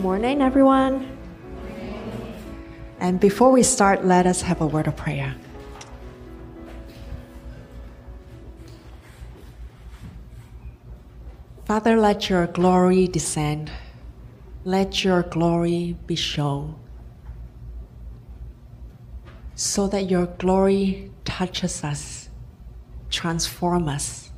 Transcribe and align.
Good 0.00 0.04
morning, 0.04 0.40
everyone. 0.40 1.18
And 3.00 3.20
before 3.20 3.52
we 3.52 3.62
start, 3.62 4.02
let 4.02 4.26
us 4.26 4.40
have 4.40 4.62
a 4.62 4.66
word 4.66 4.86
of 4.86 4.96
prayer. 4.96 5.36
Father, 11.66 11.98
let 11.98 12.30
your 12.30 12.46
glory 12.46 13.08
descend. 13.08 13.70
Let 14.64 15.04
your 15.04 15.22
glory 15.24 15.98
be 16.06 16.16
shown. 16.16 16.76
So 19.54 19.86
that 19.88 20.08
your 20.08 20.24
glory 20.24 21.10
touches 21.26 21.84
us, 21.84 22.30
transform 23.10 23.86
us. 23.86 24.30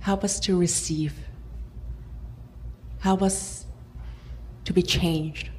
Help 0.00 0.24
us 0.24 0.40
to 0.40 0.58
receive. 0.58 1.23
Help 3.04 3.20
us 3.20 3.66
to 4.64 4.72
be 4.72 4.80
changed 4.80 5.50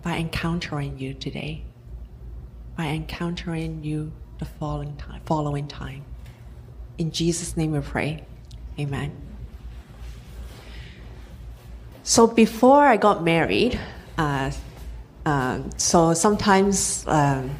by 0.00 0.16
encountering 0.16 0.98
you 0.98 1.12
today, 1.12 1.62
by 2.78 2.86
encountering 2.86 3.84
you 3.84 4.10
the 4.38 4.46
following 4.46 4.96
time. 4.96 5.20
Following 5.26 5.68
time. 5.68 6.02
In 6.96 7.12
Jesus' 7.12 7.58
name 7.58 7.72
we 7.72 7.80
pray. 7.80 8.24
Amen. 8.78 9.12
So 12.04 12.26
before 12.26 12.86
I 12.86 12.96
got 12.96 13.22
married, 13.22 13.78
uh, 14.16 14.52
uh, 15.26 15.60
so 15.76 16.14
sometimes, 16.14 17.04
um, 17.06 17.50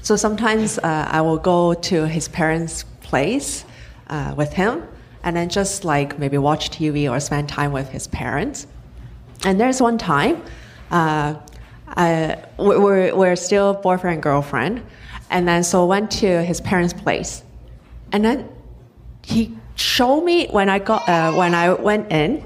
so 0.00 0.16
sometimes 0.16 0.78
uh, 0.78 1.06
I 1.10 1.20
will 1.20 1.36
go 1.36 1.74
to 1.74 2.06
his 2.08 2.28
parents' 2.28 2.84
place 3.02 3.66
uh, 4.06 4.32
with 4.34 4.54
him, 4.54 4.84
and 5.22 5.36
then 5.36 5.48
just 5.48 5.84
like 5.84 6.18
maybe 6.18 6.38
watch 6.38 6.70
TV 6.70 7.10
or 7.10 7.18
spend 7.20 7.48
time 7.48 7.72
with 7.72 7.88
his 7.90 8.06
parents. 8.06 8.66
And 9.44 9.60
there's 9.60 9.80
one 9.80 9.98
time 9.98 10.42
uh, 10.90 11.34
uh, 11.96 12.36
we're, 12.58 13.14
we're 13.14 13.36
still 13.36 13.74
boyfriend 13.74 14.14
and 14.14 14.22
girlfriend. 14.22 14.82
And 15.30 15.46
then 15.46 15.64
so 15.64 15.86
went 15.86 16.10
to 16.12 16.42
his 16.42 16.60
parents' 16.60 16.92
place. 16.92 17.42
And 18.12 18.24
then 18.24 18.48
he 19.22 19.56
showed 19.74 20.22
me 20.22 20.46
when 20.48 20.68
I 20.68 20.78
got 20.78 21.08
uh, 21.08 21.32
when 21.32 21.54
I 21.54 21.72
went 21.72 22.12
in, 22.12 22.44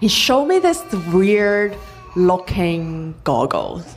he 0.00 0.08
showed 0.08 0.46
me 0.46 0.58
this 0.58 0.82
weird 1.12 1.76
looking 2.14 3.14
goggles. 3.24 3.96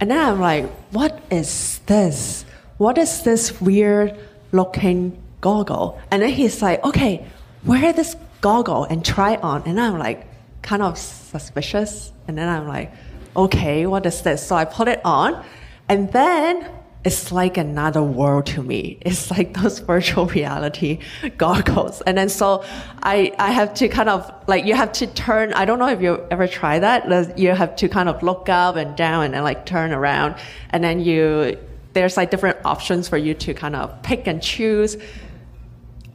And 0.00 0.10
then 0.10 0.20
I'm 0.20 0.40
like, 0.40 0.66
what 0.90 1.22
is 1.30 1.80
this? 1.86 2.44
What 2.76 2.98
is 2.98 3.22
this 3.22 3.60
weird 3.60 4.18
looking 4.52 5.20
goggle? 5.44 6.00
And 6.10 6.22
then 6.22 6.30
he's 6.30 6.62
like, 6.62 6.82
okay, 6.82 7.26
wear 7.64 7.92
this 7.92 8.16
goggle 8.40 8.84
and 8.84 9.04
try 9.04 9.36
on. 9.36 9.62
And 9.66 9.78
I'm 9.78 9.98
like, 9.98 10.26
kind 10.62 10.82
of 10.82 10.96
suspicious. 10.96 12.12
And 12.26 12.38
then 12.38 12.48
I'm 12.48 12.66
like, 12.66 12.90
okay, 13.36 13.86
what 13.86 14.06
is 14.06 14.22
this? 14.22 14.46
So 14.46 14.56
I 14.56 14.64
put 14.64 14.88
it 14.88 15.00
on, 15.04 15.44
and 15.88 16.10
then 16.12 16.66
it's 17.04 17.30
like 17.30 17.58
another 17.58 18.02
world 18.02 18.46
to 18.46 18.62
me. 18.62 18.96
It's 19.02 19.30
like 19.30 19.52
those 19.52 19.78
virtual 19.92 20.24
reality 20.24 21.00
goggles. 21.36 22.00
And 22.06 22.16
then 22.16 22.30
so 22.30 22.64
I, 23.02 23.34
I 23.38 23.50
have 23.50 23.74
to 23.74 23.88
kind 23.88 24.08
of 24.08 24.32
like, 24.48 24.64
you 24.64 24.74
have 24.74 24.92
to 24.92 25.06
turn, 25.06 25.52
I 25.52 25.66
don't 25.66 25.78
know 25.78 25.90
if 25.90 26.00
you 26.00 26.26
ever 26.30 26.48
try 26.48 26.78
that. 26.78 27.38
You 27.38 27.50
have 27.50 27.76
to 27.76 27.88
kind 27.90 28.08
of 28.08 28.22
look 28.22 28.48
up 28.48 28.76
and 28.76 28.96
down 28.96 29.24
and 29.26 29.34
then 29.34 29.42
like 29.42 29.66
turn 29.66 29.92
around. 29.92 30.36
And 30.70 30.82
then 30.82 31.00
you, 31.00 31.58
there's 31.92 32.16
like 32.16 32.30
different 32.30 32.56
options 32.64 33.06
for 33.06 33.18
you 33.18 33.34
to 33.34 33.52
kind 33.52 33.76
of 33.76 34.02
pick 34.02 34.26
and 34.26 34.42
choose. 34.42 34.96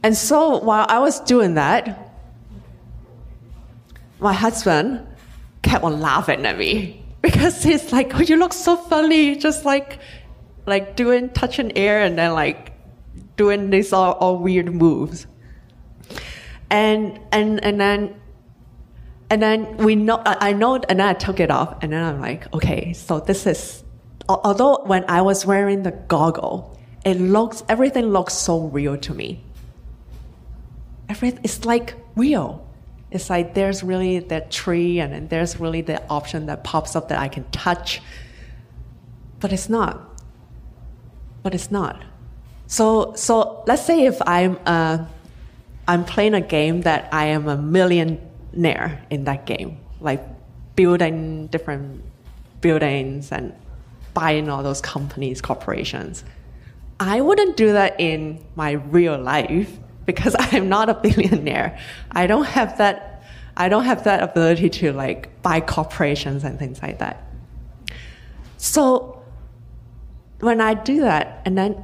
And 0.02 0.16
so 0.16 0.58
while 0.58 0.86
I 0.88 0.98
was 0.98 1.20
doing 1.20 1.54
that, 1.54 2.10
my 4.18 4.32
husband 4.32 5.06
kept 5.62 5.84
on 5.84 6.00
laughing 6.00 6.44
at 6.46 6.58
me 6.58 7.04
because 7.22 7.62
he's 7.62 7.92
like, 7.92 8.14
oh, 8.14 8.20
you 8.20 8.36
look 8.36 8.52
so 8.52 8.76
funny, 8.76 9.36
just 9.36 9.64
like, 9.64 9.98
like 10.66 10.96
doing 10.96 11.28
touch 11.30 11.58
and 11.58 11.72
air 11.76 12.02
and 12.02 12.18
then 12.18 12.32
like 12.32 12.72
doing 13.36 13.70
these 13.70 13.92
all, 13.92 14.12
all 14.12 14.38
weird 14.38 14.72
moves. 14.72 15.26
And, 16.70 17.18
and, 17.32 17.62
and 17.64 17.80
then, 17.80 18.14
and 19.28 19.42
then 19.42 19.76
we 19.78 19.96
know, 19.96 20.22
I 20.24 20.52
know, 20.52 20.76
and 20.76 21.00
then 21.00 21.00
I 21.00 21.14
took 21.14 21.40
it 21.40 21.50
off 21.50 21.82
and 21.82 21.92
then 21.92 22.02
I'm 22.02 22.20
like, 22.20 22.52
okay, 22.54 22.92
so 22.92 23.20
this 23.20 23.46
is, 23.46 23.84
although 24.28 24.82
when 24.84 25.04
I 25.08 25.22
was 25.22 25.44
wearing 25.44 25.82
the 25.82 25.90
goggle, 25.92 26.78
it 27.04 27.14
looks, 27.14 27.64
everything 27.68 28.06
looks 28.06 28.34
so 28.34 28.60
real 28.60 28.96
to 28.98 29.14
me. 29.14 29.44
Everything, 31.10 31.40
it's 31.42 31.64
like 31.64 31.94
real. 32.14 32.64
It's 33.10 33.28
like 33.28 33.54
there's 33.54 33.82
really 33.82 34.20
that 34.20 34.52
tree 34.52 35.00
and 35.00 35.28
there's 35.28 35.58
really 35.58 35.80
the 35.80 36.00
option 36.08 36.46
that 36.46 36.62
pops 36.62 36.94
up 36.94 37.08
that 37.08 37.18
I 37.18 37.26
can 37.26 37.42
touch. 37.50 38.00
But 39.40 39.52
it's 39.52 39.68
not. 39.68 40.22
But 41.42 41.52
it's 41.52 41.72
not. 41.72 42.00
So 42.68 43.14
so 43.16 43.64
let's 43.66 43.84
say 43.84 44.06
if 44.06 44.22
I'm 44.24 44.56
uh, 44.64 45.04
I'm 45.88 46.04
playing 46.04 46.34
a 46.34 46.40
game 46.40 46.82
that 46.82 47.08
I 47.12 47.24
am 47.26 47.48
a 47.48 47.56
millionaire 47.56 49.04
in 49.10 49.24
that 49.24 49.46
game, 49.46 49.78
like 50.00 50.22
building 50.76 51.48
different 51.48 52.04
buildings 52.60 53.32
and 53.32 53.52
buying 54.14 54.48
all 54.48 54.62
those 54.62 54.80
companies, 54.80 55.40
corporations. 55.40 56.22
I 57.00 57.20
wouldn't 57.20 57.56
do 57.56 57.72
that 57.72 57.98
in 57.98 58.38
my 58.54 58.72
real 58.72 59.18
life 59.20 59.76
because 60.14 60.36
I'm 60.52 60.68
not 60.68 60.88
a 60.88 60.94
billionaire. 60.94 61.78
I 62.10 62.26
don't 62.26 62.44
have 62.44 62.78
that, 62.78 63.22
I 63.56 63.68
don't 63.68 63.84
have 63.84 64.04
that 64.04 64.22
ability 64.22 64.68
to 64.80 64.92
like 64.92 65.42
buy 65.42 65.60
corporations 65.60 66.44
and 66.44 66.58
things 66.58 66.82
like 66.82 66.98
that. 66.98 67.24
So 68.56 69.22
when 70.40 70.60
I 70.60 70.74
do 70.74 71.00
that, 71.00 71.42
and 71.44 71.56
then 71.56 71.82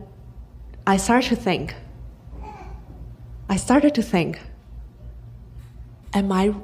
I 0.86 0.96
start 0.96 1.24
to 1.24 1.36
think, 1.36 1.74
I 3.48 3.56
started 3.56 3.94
to 3.94 4.02
think, 4.02 4.40
am 6.12 6.32
I 6.32 6.54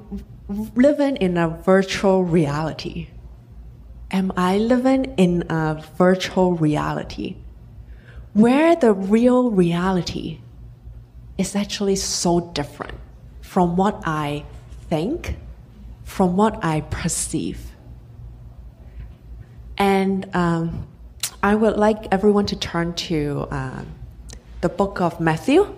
living 0.49 1.17
in 1.17 1.37
a 1.37 1.49
virtual 1.49 2.25
reality? 2.25 3.09
Am 4.11 4.33
I 4.37 4.59
living 4.59 5.15
in 5.17 5.45
a 5.49 5.83
virtual 5.97 6.53
reality 6.55 7.37
where 8.33 8.75
the 8.77 8.93
real 8.93 9.51
reality 9.51 10.41
is 11.39 11.57
actually 11.57 11.97
so 11.97 12.41
different 12.41 12.99
from 13.41 13.77
what 13.77 14.03
I 14.05 14.45
think, 14.89 15.37
from 16.05 16.37
what 16.37 16.63
I 16.65 16.81
perceive. 16.83 17.73
And 19.79 20.29
um, 20.35 20.87
I 21.43 21.55
would 21.55 21.77
like 21.77 22.07
everyone 22.13 22.47
to 22.47 22.57
turn 22.57 22.95
to 22.95 23.49
uh, 23.51 23.83
the 24.61 24.69
book 24.69 25.01
of 25.01 25.21
Matthew, 25.21 25.75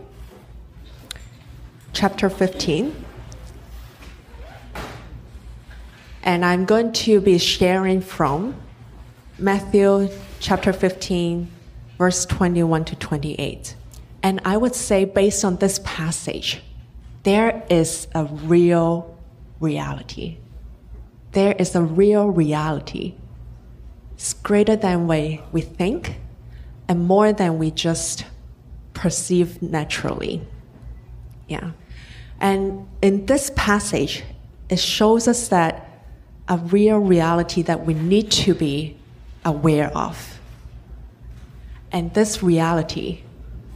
chapter 1.92 2.28
15. 2.28 2.94
And 6.22 6.44
I'm 6.44 6.64
going 6.64 6.92
to 6.92 7.20
be 7.20 7.38
sharing 7.38 8.00
from 8.00 8.56
Matthew 9.38 10.08
chapter 10.40 10.72
15, 10.72 11.50
verse 11.98 12.26
21 12.26 12.84
to 12.86 12.96
28. 12.96 13.74
And 14.24 14.40
I 14.46 14.56
would 14.56 14.74
say, 14.74 15.04
based 15.04 15.44
on 15.44 15.56
this 15.56 15.80
passage, 15.84 16.62
there 17.24 17.62
is 17.68 18.08
a 18.14 18.24
real 18.24 19.18
reality. 19.60 20.38
There 21.32 21.54
is 21.58 21.74
a 21.74 21.82
real 21.82 22.30
reality. 22.30 23.16
It's 24.14 24.32
greater 24.32 24.76
than 24.76 25.06
we, 25.06 25.42
we 25.52 25.60
think 25.60 26.16
and 26.88 27.06
more 27.06 27.34
than 27.34 27.58
we 27.58 27.70
just 27.70 28.24
perceive 28.94 29.60
naturally. 29.60 30.40
Yeah. 31.46 31.72
And 32.40 32.88
in 33.02 33.26
this 33.26 33.50
passage, 33.54 34.24
it 34.70 34.78
shows 34.78 35.28
us 35.28 35.48
that 35.48 35.86
a 36.48 36.56
real 36.56 36.98
reality 36.98 37.60
that 37.60 37.84
we 37.84 37.92
need 37.92 38.30
to 38.30 38.54
be 38.54 38.96
aware 39.44 39.94
of. 39.94 40.40
And 41.92 42.14
this 42.14 42.42
reality 42.42 43.23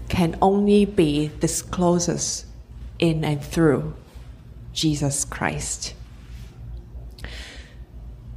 can 0.09 0.37
only 0.41 0.85
be 0.85 1.31
disclosed 1.41 2.45
in 2.99 3.25
and 3.25 3.43
through 3.43 3.95
Jesus 4.73 5.25
Christ. 5.25 5.95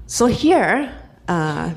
So 0.05 0.25
here, 0.25 0.93
uh, 1.27 1.73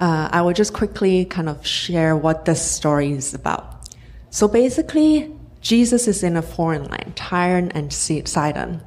uh, 0.00 0.28
I 0.32 0.42
will 0.42 0.52
just 0.52 0.72
quickly 0.72 1.24
kind 1.24 1.48
of 1.48 1.66
share 1.66 2.16
what 2.16 2.44
this 2.44 2.62
story 2.70 3.12
is 3.12 3.34
about. 3.34 3.88
So 4.30 4.48
basically, 4.48 5.34
Jesus 5.60 6.06
is 6.08 6.22
in 6.22 6.36
a 6.36 6.42
foreign 6.42 6.84
land, 6.84 7.16
Tyre 7.16 7.68
and 7.74 7.92
Sidon. 7.92 8.82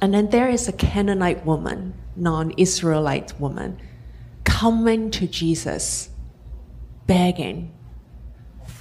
And 0.00 0.14
then 0.14 0.30
there 0.30 0.48
is 0.48 0.68
a 0.68 0.72
Canaanite 0.72 1.44
woman, 1.44 1.94
non 2.16 2.52
Israelite 2.56 3.38
woman, 3.40 3.80
coming 4.44 5.10
to 5.12 5.26
Jesus, 5.26 6.10
begging 7.06 7.72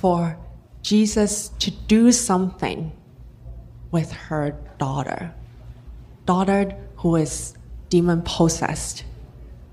for 0.01 0.35
Jesus 0.81 1.49
to 1.59 1.69
do 1.69 2.11
something 2.11 2.91
with 3.91 4.11
her 4.11 4.57
daughter, 4.79 5.31
daughter 6.25 6.75
who 6.97 7.15
is 7.15 7.53
demon 7.89 8.23
possessed, 8.23 9.03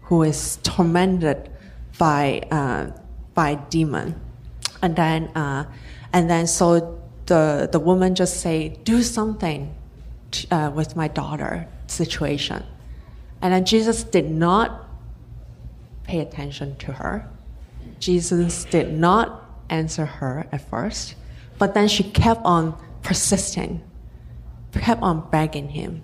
who 0.03 0.23
is 0.23 0.59
tormented 0.63 1.51
by 1.97 2.43
uh, 2.51 2.91
by 3.33 3.55
demon, 3.71 4.21
and 4.83 4.95
then 4.97 5.29
uh, 5.35 5.65
and 6.13 6.29
then 6.29 6.47
so 6.47 7.01
the 7.25 7.67
the 7.73 7.81
woman 7.81 8.15
just 8.15 8.41
say 8.41 8.77
do 8.85 9.03
something 9.03 9.75
uh, 10.51 10.71
with 10.75 10.95
my 10.95 11.09
daughter 11.09 11.67
situation, 11.87 12.63
and 13.41 13.55
then 13.55 13.65
Jesus 13.65 14.05
did 14.05 14.31
not 14.31 14.87
pay 16.05 16.21
attention 16.21 16.77
to 16.77 16.93
her. 16.93 17.27
Jesus 17.99 18.65
did 18.67 18.93
not 18.93 19.38
answer 19.71 20.05
her 20.05 20.47
at 20.53 20.69
first, 20.69 21.15
but 21.59 21.75
then 21.75 21.89
she 21.89 22.03
kept 22.03 22.41
on 22.45 22.77
persisting, 23.03 23.83
kept 24.73 25.03
on 25.03 25.29
begging 25.31 25.69
him. 25.69 26.03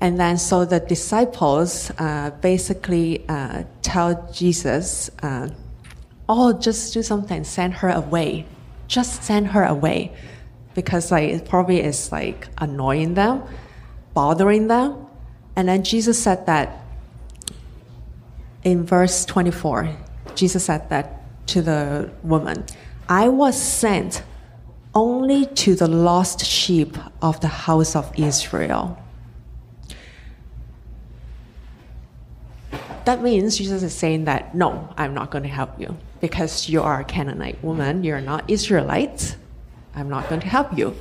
And 0.00 0.20
then 0.20 0.36
so 0.36 0.64
the 0.64 0.80
disciples 0.80 1.90
uh, 1.98 2.30
basically 2.42 3.26
uh, 3.28 3.64
tell 3.80 4.30
Jesus, 4.32 5.10
uh, 5.22 5.48
oh, 6.28 6.52
just 6.52 6.92
do 6.92 7.02
something, 7.02 7.44
send 7.44 7.74
her 7.74 7.88
away. 7.88 8.46
Just 8.86 9.22
send 9.22 9.48
her 9.48 9.64
away. 9.64 10.12
Because 10.74 11.10
like 11.10 11.30
it 11.30 11.48
probably 11.48 11.80
is 11.80 12.12
like 12.12 12.48
annoying 12.58 13.14
them, 13.14 13.42
bothering 14.12 14.68
them. 14.68 15.06
And 15.56 15.68
then 15.68 15.84
Jesus 15.84 16.22
said 16.22 16.46
that 16.46 16.84
in 18.62 18.84
verse 18.84 19.24
24, 19.24 19.88
Jesus 20.34 20.64
said 20.64 20.90
that 20.90 21.23
to 21.46 21.62
the 21.62 22.10
woman, 22.22 22.64
I 23.08 23.28
was 23.28 23.60
sent 23.60 24.22
only 24.94 25.46
to 25.46 25.74
the 25.74 25.88
lost 25.88 26.44
sheep 26.44 26.96
of 27.20 27.40
the 27.40 27.48
house 27.48 27.96
of 27.96 28.12
Israel. 28.18 28.98
That 33.04 33.22
means 33.22 33.58
Jesus 33.58 33.82
is 33.82 33.94
saying 33.94 34.24
that, 34.24 34.54
no, 34.54 34.88
I'm 34.96 35.12
not 35.12 35.30
going 35.30 35.44
to 35.44 35.50
help 35.50 35.78
you 35.78 35.96
because 36.20 36.68
you 36.70 36.80
are 36.82 37.00
a 37.00 37.04
Canaanite 37.04 37.62
woman, 37.62 38.02
you're 38.02 38.20
not 38.20 38.48
Israelite. 38.48 39.36
I'm 39.94 40.08
not 40.08 40.28
going 40.28 40.40
to 40.40 40.48
help 40.48 40.76
you. 40.76 40.96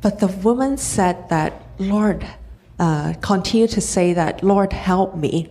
But 0.00 0.20
the 0.20 0.28
woman 0.28 0.78
said 0.78 1.28
that, 1.28 1.62
Lord, 1.78 2.24
uh, 2.78 3.14
continue 3.20 3.66
to 3.68 3.80
say 3.80 4.12
that, 4.14 4.42
Lord, 4.42 4.72
help 4.72 5.16
me. 5.16 5.50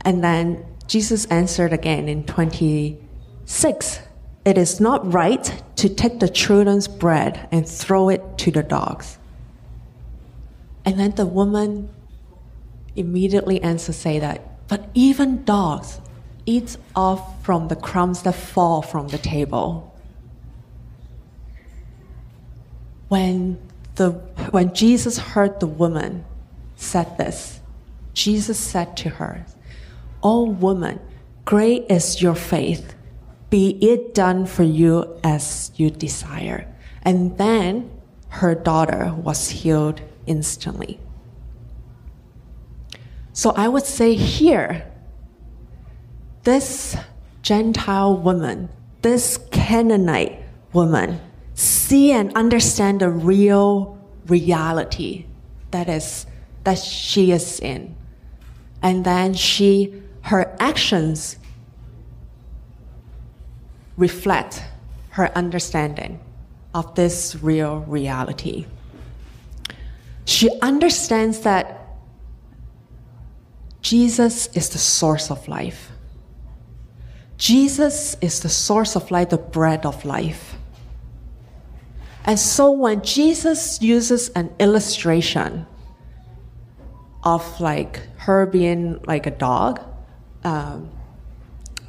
And 0.00 0.24
then 0.24 0.64
Jesus 0.86 1.24
answered 1.26 1.72
again 1.72 2.08
in 2.08 2.24
26 2.24 4.00
It 4.44 4.58
is 4.58 4.80
not 4.80 5.12
right 5.12 5.62
to 5.76 5.88
take 5.88 6.20
the 6.20 6.28
children's 6.28 6.88
bread 6.88 7.48
and 7.50 7.68
throw 7.68 8.08
it 8.08 8.38
to 8.38 8.50
the 8.50 8.62
dogs. 8.62 9.18
And 10.84 11.00
then 11.00 11.12
the 11.12 11.26
woman 11.26 11.88
immediately 12.94 13.60
answered, 13.60 13.94
say 13.96 14.20
that, 14.20 14.68
but 14.68 14.88
even 14.94 15.44
dogs 15.44 16.00
eat 16.46 16.76
off 16.94 17.44
from 17.44 17.68
the 17.68 17.76
crumbs 17.76 18.22
that 18.22 18.34
fall 18.34 18.82
from 18.82 19.08
the 19.08 19.18
table. 19.18 19.92
When, 23.08 23.58
the, 23.96 24.10
when 24.50 24.74
Jesus 24.74 25.18
heard 25.18 25.58
the 25.60 25.66
woman 25.66 26.24
said 26.76 27.18
this, 27.18 27.60
Jesus 28.14 28.58
said 28.58 28.96
to 28.98 29.08
her, 29.10 29.44
O 30.28 30.42
woman, 30.42 30.98
great 31.44 31.86
is 31.88 32.20
your 32.20 32.34
faith. 32.34 32.96
Be 33.48 33.78
it 33.80 34.12
done 34.12 34.44
for 34.44 34.64
you 34.64 35.20
as 35.22 35.70
you 35.76 35.88
desire. 35.88 36.66
And 37.02 37.38
then 37.38 37.88
her 38.30 38.56
daughter 38.56 39.14
was 39.14 39.50
healed 39.50 40.00
instantly. 40.26 40.98
So 43.32 43.52
I 43.52 43.68
would 43.68 43.86
say 43.86 44.14
here, 44.14 44.90
this 46.42 46.96
Gentile 47.42 48.16
woman, 48.16 48.68
this 49.02 49.38
Canaanite 49.52 50.42
woman, 50.72 51.20
see 51.54 52.10
and 52.10 52.34
understand 52.34 53.00
the 53.00 53.10
real 53.10 53.96
reality 54.26 55.26
that 55.70 55.88
is 55.88 56.26
that 56.64 56.78
she 56.78 57.30
is 57.30 57.60
in. 57.60 57.94
And 58.82 59.04
then 59.04 59.32
she 59.32 60.02
her 60.26 60.56
actions 60.58 61.36
reflect 63.96 64.60
her 65.10 65.30
understanding 65.38 66.18
of 66.74 66.96
this 66.96 67.36
real 67.40 67.78
reality. 67.86 68.66
She 70.24 70.50
understands 70.60 71.40
that 71.42 71.86
Jesus 73.80 74.48
is 74.48 74.68
the 74.70 74.78
source 74.78 75.30
of 75.30 75.46
life. 75.46 75.92
Jesus 77.36 78.16
is 78.20 78.40
the 78.40 78.48
source 78.48 78.96
of 78.96 79.12
life, 79.12 79.28
the 79.28 79.38
bread 79.38 79.86
of 79.86 80.04
life. 80.04 80.56
And 82.24 82.36
so 82.36 82.72
when 82.72 83.00
Jesus 83.02 83.80
uses 83.80 84.30
an 84.30 84.52
illustration 84.58 85.66
of 87.22 87.60
like 87.60 88.00
her 88.16 88.44
being 88.44 89.00
like 89.04 89.28
a 89.28 89.30
dog, 89.30 89.80
um, 90.46 90.90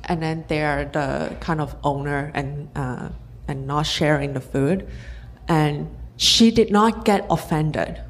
and 0.05 0.21
then 0.21 0.43
they're 0.47 0.85
the 0.85 1.35
kind 1.39 1.61
of 1.61 1.75
owner 1.83 2.31
and 2.33 2.69
uh, 2.75 3.09
and 3.47 3.67
not 3.67 3.83
sharing 3.83 4.33
the 4.33 4.41
food, 4.41 4.87
and 5.47 5.95
she 6.17 6.49
did 6.49 6.71
not 6.71 7.05
get 7.05 7.25
offended. 7.29 8.01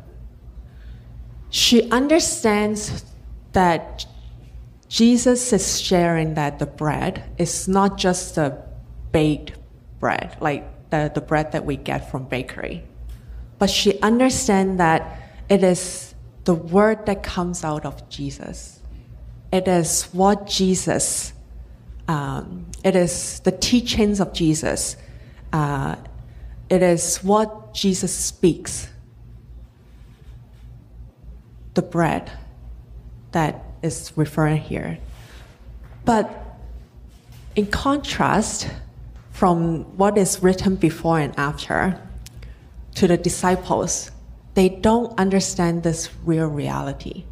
She 1.49 1.91
understands 1.91 3.03
that 3.51 4.05
Jesus 4.87 5.51
is 5.51 5.81
sharing 5.81 6.35
that 6.35 6.59
the 6.59 6.65
bread 6.65 7.23
is 7.37 7.67
not 7.67 7.97
just 7.97 8.35
the 8.35 8.57
baked 9.11 9.51
bread, 9.99 10.37
like 10.39 10.63
the, 10.89 11.11
the 11.13 11.21
bread 11.21 11.51
that 11.51 11.65
we 11.65 11.75
get 11.75 12.09
from 12.09 12.23
bakery, 12.23 12.83
but 13.59 13.69
she 13.69 13.99
understands 14.01 14.77
that 14.77 15.19
it 15.49 15.63
is 15.63 16.15
the 16.45 16.53
word 16.53 17.05
that 17.05 17.21
comes 17.21 17.65
out 17.65 17.85
of 17.85 18.07
Jesus 18.09 18.76
it 19.51 19.67
is 19.67 20.03
what 20.11 20.47
Jesus, 20.47 21.33
um, 22.07 22.65
it 22.83 22.95
is 22.95 23.39
the 23.41 23.51
teachings 23.51 24.19
of 24.19 24.33
Jesus. 24.33 24.97
Uh, 25.53 25.95
it 26.69 26.83
is 26.83 27.17
what 27.23 27.73
Jesus 27.73 28.13
speaks. 28.13 28.89
The 31.75 31.81
bread 31.81 32.31
that 33.31 33.63
is 33.81 34.11
referring 34.15 34.61
here. 34.61 34.97
But 36.03 36.29
in 37.55 37.67
contrast 37.67 38.69
from 39.31 39.83
what 39.97 40.17
is 40.17 40.41
written 40.41 40.75
before 40.75 41.19
and 41.19 41.37
after 41.37 42.01
to 42.95 43.07
the 43.07 43.17
disciples, 43.17 44.11
they 44.55 44.69
don't 44.69 45.17
understand 45.19 45.83
this 45.83 46.09
real 46.25 46.47
reality 46.47 47.25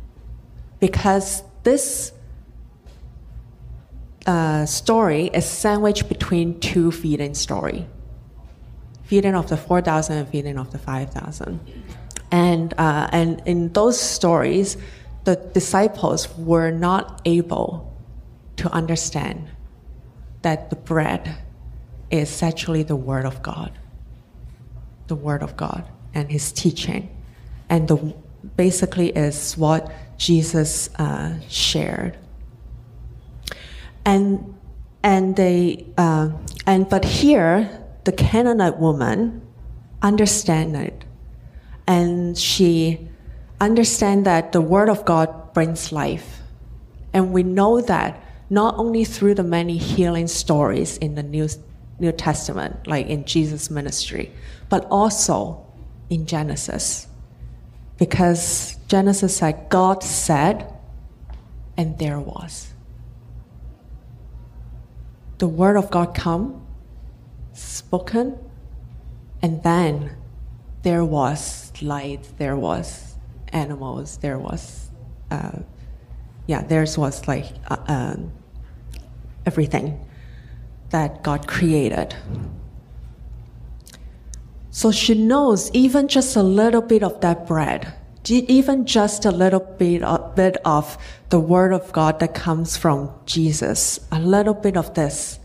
because 0.80 1.42
this 1.66 2.14
uh, 4.26 4.66
story 4.66 5.26
is 5.34 5.46
sandwiched 5.46 6.08
between 6.08 6.60
two 6.62 6.92
feeding 6.92 7.34
story. 7.34 7.86
Feeding 9.04 9.36
of 9.36 9.50
the 9.50 9.58
4000 9.58 10.18
and 10.18 10.30
feeding 10.30 10.58
of 10.58 10.72
the 10.72 10.80
5000 10.80 11.60
and, 12.32 12.74
uh, 12.78 13.08
and 13.12 13.42
in 13.46 13.72
those 13.74 14.00
stories 14.00 14.78
the 15.26 15.36
disciples 15.54 16.28
were 16.38 16.72
not 16.72 17.22
able 17.26 17.94
to 18.58 18.72
understand 18.72 19.48
that 20.42 20.70
the 20.70 20.76
bread 20.76 21.38
is 22.12 22.44
actually 22.44 22.84
the 22.84 22.96
word 22.96 23.26
of 23.26 23.42
god. 23.42 23.72
The 25.08 25.16
word 25.16 25.44
of 25.44 25.58
god 25.58 25.88
and 26.14 26.32
his 26.32 26.52
teaching. 26.52 27.10
And 27.70 27.88
the 27.88 28.16
basically 28.56 29.10
is 29.10 29.58
what 29.58 29.92
Jesus 30.18 30.90
uh, 30.96 31.40
shared. 31.50 32.18
And 34.06 34.56
and 35.04 35.36
they 35.36 35.86
uh, 35.98 36.30
and 36.66 36.90
but 36.90 37.06
here 37.06 37.84
the 38.04 38.12
Canaanite 38.12 38.78
woman 38.78 39.42
understand 40.02 40.76
it, 40.76 41.06
and 41.88 42.38
she 42.38 43.08
understand 43.60 44.26
that 44.26 44.52
the 44.52 44.62
word 44.62 44.90
of 44.90 45.06
God 45.06 45.54
brings 45.54 45.92
life, 45.92 46.42
and 47.14 47.34
we 47.34 47.44
know 47.44 47.82
that 47.82 48.24
not 48.50 48.76
only 48.78 49.06
through 49.06 49.34
the 49.34 49.44
many 49.44 49.78
healing 49.78 50.28
stories 50.28 50.98
in 50.98 51.16
the 51.16 51.24
New 51.24 51.48
New 52.00 52.12
Testament, 52.12 52.88
like 52.88 53.08
in 53.08 53.26
Jesus' 53.26 53.70
ministry, 53.70 54.32
but 54.70 54.86
also 54.92 55.66
in 56.10 56.26
Genesis. 56.26 57.08
Because 57.98 58.75
Genesis 58.88 59.38
said, 59.38 59.68
God 59.70 60.04
said, 60.04 60.72
and 61.78 61.98
there 61.98 62.20
was. 62.20 62.74
The 65.38 65.48
word 65.48 65.76
of 65.76 65.92
God 65.92 66.16
come, 66.16 66.66
spoken, 67.54 68.38
and 69.42 69.62
then 69.64 70.16
there 70.84 71.04
was 71.04 71.74
light, 71.82 72.28
there 72.38 72.56
was 72.56 73.16
animals, 73.50 74.18
there 74.18 74.38
was, 74.38 74.90
uh, 75.32 75.60
yeah, 76.48 76.62
there 76.62 76.86
was 76.98 77.28
like 77.28 77.46
uh, 77.68 77.78
um, 77.88 78.32
everything 79.46 80.00
that 80.90 81.24
God 81.24 81.48
created. 81.48 82.16
So 84.70 84.92
she 84.92 85.16
knows 85.16 85.72
even 85.72 86.08
just 86.08 86.36
a 86.36 86.44
little 86.44 86.82
bit 86.82 87.02
of 87.02 87.22
that 87.22 87.48
bread, 87.48 87.94
even 88.32 88.86
just 88.86 89.26
a 89.26 89.32
little 89.32 89.60
bit 89.60 90.04
of, 90.04 90.36
bit 90.36 90.58
of 90.66 90.98
the 91.30 91.40
word 91.40 91.74
of 91.74 91.92
God 91.92 92.20
that 92.20 92.34
comes 92.34 92.78
from 92.78 93.12
Jesus, 93.26 94.00
a 94.12 94.20
little 94.20 94.54
bit 94.54 94.78
of 94.78 94.94
this 94.94 95.40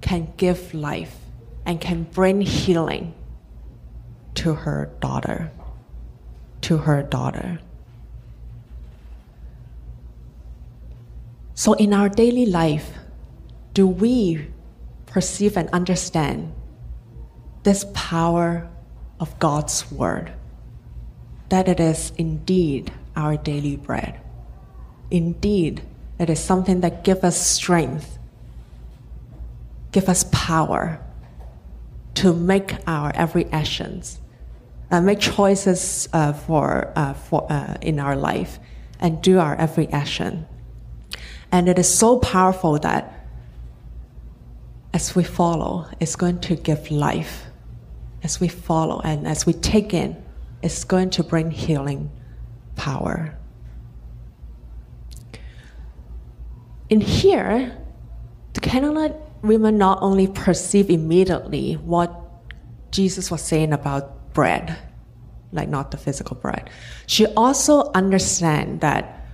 can 0.00 0.32
give 0.36 0.74
life 0.74 1.16
and 1.64 1.80
can 1.80 2.04
bring 2.04 2.40
healing 2.40 3.14
to 4.34 4.54
her 4.54 4.90
daughter. 5.00 5.52
To 6.62 6.78
her 6.78 7.02
daughter. 7.02 7.60
So, 11.54 11.74
in 11.74 11.92
our 11.92 12.08
daily 12.08 12.46
life, 12.46 12.90
do 13.74 13.86
we 13.86 14.48
perceive 15.06 15.56
and 15.56 15.68
understand 15.70 16.52
this 17.62 17.84
power 17.94 18.68
of 19.20 19.38
God's 19.38 19.90
Word? 19.90 20.32
That 21.52 21.68
it 21.68 21.80
is 21.80 22.14
indeed 22.16 22.90
our 23.14 23.36
daily 23.36 23.76
bread. 23.76 24.18
Indeed, 25.10 25.82
it 26.18 26.30
is 26.30 26.40
something 26.40 26.80
that 26.80 27.04
gives 27.04 27.22
us 27.24 27.36
strength, 27.36 28.18
give 29.92 30.08
us 30.08 30.24
power 30.32 30.98
to 32.14 32.32
make 32.32 32.76
our 32.86 33.12
every 33.14 33.44
actions, 33.52 34.18
make 34.90 35.20
choices 35.20 36.08
uh, 36.14 36.32
for, 36.32 36.90
uh, 36.96 37.12
for 37.12 37.46
uh, 37.52 37.76
in 37.82 38.00
our 38.00 38.16
life, 38.16 38.58
and 38.98 39.20
do 39.20 39.38
our 39.38 39.54
every 39.56 39.88
action. 39.88 40.46
And 41.50 41.68
it 41.68 41.78
is 41.78 41.86
so 41.86 42.18
powerful 42.18 42.78
that 42.78 43.26
as 44.94 45.14
we 45.14 45.22
follow, 45.22 45.86
it's 46.00 46.16
going 46.16 46.40
to 46.48 46.56
give 46.56 46.90
life. 46.90 47.44
As 48.22 48.40
we 48.40 48.48
follow 48.48 49.02
and 49.04 49.28
as 49.28 49.44
we 49.44 49.52
take 49.52 49.92
in, 49.92 50.16
it's 50.62 50.84
going 50.84 51.10
to 51.10 51.24
bring 51.24 51.50
healing 51.50 52.10
power. 52.76 53.36
In 56.88 57.00
here, 57.00 57.76
the 58.52 58.60
Canaanite 58.60 59.14
women 59.42 59.78
not 59.78 59.98
only 60.02 60.28
perceive 60.28 60.90
immediately 60.90 61.74
what 61.74 62.14
Jesus 62.90 63.30
was 63.30 63.42
saying 63.42 63.72
about 63.72 64.32
bread, 64.34 64.76
like 65.52 65.68
not 65.68 65.90
the 65.90 65.96
physical 65.96 66.36
bread, 66.36 66.70
she 67.06 67.26
also 67.26 67.90
understand 67.92 68.80
that 68.82 69.26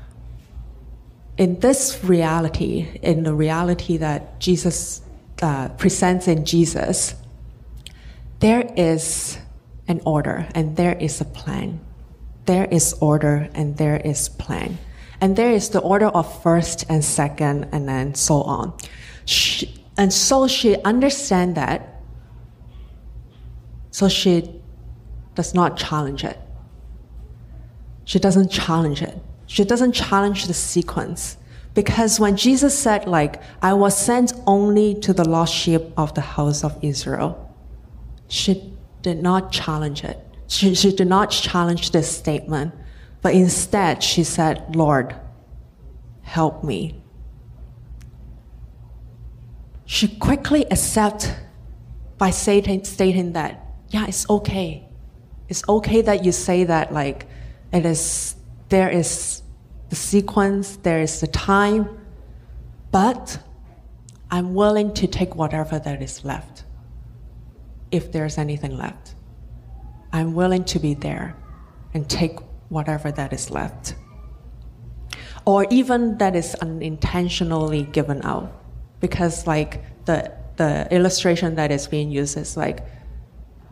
in 1.37 1.61
this 1.61 2.03
reality, 2.03 2.99
in 3.03 3.23
the 3.23 3.35
reality 3.35 3.97
that 3.99 4.41
Jesus 4.41 5.03
uh, 5.43 5.69
presents 5.71 6.27
in 6.27 6.45
Jesus, 6.45 7.15
there 8.41 8.73
is 8.77 9.39
an 9.89 10.01
order 10.05 10.47
and 10.55 10.77
there 10.77 10.95
is 10.95 11.21
a 11.21 11.25
plan. 11.25 11.81
There 12.45 12.67
is 12.67 12.95
order 13.01 13.49
and 13.55 13.77
there 13.77 13.97
is 13.97 14.29
plan. 14.29 14.79
And 15.21 15.35
there 15.35 15.51
is 15.51 15.71
the 15.71 15.81
order 15.81 16.07
of 16.07 16.43
first 16.43 16.85
and 16.89 17.05
second 17.05 17.69
and 17.73 17.89
then 17.89 18.15
so 18.15 18.43
on. 18.43 18.75
She, 19.25 19.83
and 19.97 20.13
so 20.13 20.47
she 20.47 20.77
understands 20.83 21.57
that. 21.57 22.01
So 23.91 24.09
she 24.09 24.61
does 25.35 25.55
not 25.55 25.77
challenge 25.77 26.23
it. 26.25 26.39
She 28.05 28.19
doesn't 28.19 28.51
challenge 28.51 29.03
it. 29.03 29.19
She 29.47 29.65
doesn't 29.65 29.93
challenge 29.93 30.47
the 30.47 30.55
sequence. 30.55 31.37
Because 31.75 32.19
when 32.19 32.37
Jesus 32.37 32.79
said, 32.79 33.07
like, 33.07 33.43
I 33.61 33.73
was 33.75 33.97
sent 33.97 34.33
only 34.47 34.95
to 35.01 35.13
the 35.13 35.29
lost 35.29 35.55
sheep 35.55 35.83
of 35.97 36.15
the 36.15 36.21
house 36.21 36.65
of 36.65 36.79
Israel, 36.83 37.55
she 38.29 38.73
did 39.15 39.23
not 39.23 39.53
challenge 39.53 40.05
it. 40.05 40.19
She, 40.47 40.75
she 40.75 40.91
did 40.95 41.09
not 41.09 41.31
challenge 41.31 41.91
this 41.91 42.09
statement, 42.23 42.75
but 43.23 43.35
instead 43.35 44.03
she 44.03 44.25
said, 44.25 44.77
Lord, 44.77 45.15
help 46.23 46.65
me 46.65 46.81
she 49.89 50.07
quickly 50.07 50.67
accept 50.71 51.35
by 52.19 52.29
stating, 52.29 52.85
stating 52.85 53.33
that, 53.33 53.65
yeah, 53.89 54.05
it's 54.07 54.29
okay. 54.29 54.87
It's 55.49 55.67
okay 55.67 56.03
that 56.03 56.27
you 56.27 56.31
say 56.31 56.65
that, 56.65 56.93
like, 56.93 57.27
it 57.73 57.87
is, 57.87 58.37
there 58.69 58.91
is 58.91 59.41
the 59.89 59.97
sequence, 59.97 60.77
there 60.77 61.01
is 61.01 61.23
the 61.23 61.27
time, 61.27 61.89
but 62.91 63.39
I'm 64.31 64.53
willing 64.53 64.93
to 64.93 65.07
take 65.07 65.35
whatever 65.35 65.79
that 65.79 66.03
is 66.03 66.23
left, 66.23 66.65
if 67.91 68.13
there's 68.13 68.39
anything 68.39 68.77
left. 68.77 69.15
I'm 70.13 70.35
willing 70.35 70.65
to 70.65 70.79
be 70.79 70.95
there 70.95 71.37
and 71.95 72.09
take 72.09 72.39
whatever 72.69 73.11
that 73.13 73.33
is 73.33 73.51
left. 73.51 73.95
Or 75.45 75.67
even 75.71 76.19
that 76.19 76.37
is 76.37 76.55
unintentionally 76.57 77.85
given 77.85 78.21
out 78.23 78.53
because 79.01 79.47
like 79.47 79.83
the 80.05 80.33
the 80.57 80.89
illustration 80.91 81.55
that 81.55 81.71
is 81.71 81.87
being 81.87 82.11
used 82.11 82.37
is 82.37 82.57
like 82.57 82.85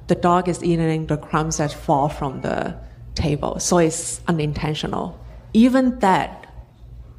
the 0.07 0.15
dog 0.15 0.49
is 0.49 0.63
eating 0.63 1.07
the 1.07 1.17
crumbs 1.17 1.57
that 1.57 1.73
fall 1.73 2.09
from 2.09 2.41
the 2.41 2.77
table, 3.15 3.59
so 3.59 3.79
it's 3.79 4.21
unintentional. 4.29 5.19
Even 5.53 5.99
that, 5.99 6.47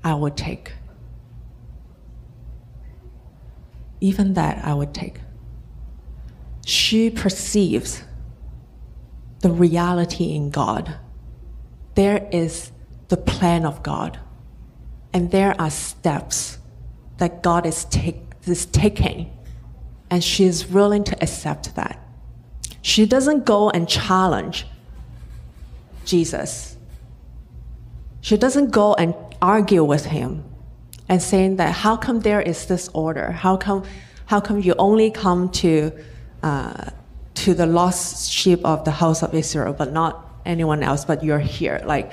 I 0.04 0.14
would 0.14 0.38
take. 0.38 0.72
Even 4.00 4.34
that, 4.36 4.64
I 4.64 4.74
would 4.74 4.94
take. 4.94 5.20
She 6.68 7.10
perceives 7.10 8.04
the 9.40 9.50
reality 9.50 10.36
in 10.36 10.50
God. 10.50 10.98
There 11.96 12.28
is 12.30 12.74
the 13.08 13.16
plan 13.16 13.66
of 13.66 13.82
God, 13.84 14.20
and 15.14 15.32
there 15.32 15.56
are 15.58 15.70
steps 15.70 16.58
that 17.20 17.42
God 17.42 17.66
is, 17.66 17.86
take, 17.86 18.20
is 18.46 18.66
taking, 18.66 19.32
and 20.10 20.22
she 20.22 20.44
is 20.44 20.68
willing 20.68 21.06
to 21.06 21.16
accept 21.24 21.74
that. 21.76 22.06
She 22.82 23.06
doesn't 23.06 23.46
go 23.46 23.70
and 23.70 23.88
challenge 23.88 24.68
Jesus. 26.04 26.76
She 28.20 28.36
doesn't 28.36 28.72
go 28.72 28.94
and 28.96 29.16
argue 29.42 29.86
with 29.86 30.08
him 30.08 30.44
and 31.08 31.24
saying 31.24 31.56
that 31.56 31.72
how 31.72 31.96
come 31.96 32.20
there 32.20 32.42
is 32.42 32.66
this 32.66 32.90
order? 32.90 33.32
How 33.32 33.56
come, 33.56 33.86
how 34.26 34.42
come 34.42 34.60
you 34.60 34.76
only 34.78 35.12
come 35.12 35.48
to, 35.64 35.94
to 36.42 37.54
the 37.54 37.66
lost 37.66 38.32
sheep 38.32 38.64
of 38.66 38.84
the 38.86 38.92
house 38.92 39.24
of 39.24 39.34
Israel, 39.34 39.74
but 39.74 39.92
not 39.92 40.26
anyone 40.46 40.84
else, 40.84 41.06
but 41.06 41.24
you're 41.24 41.40
here? 41.40 41.82
Like, 41.86 42.12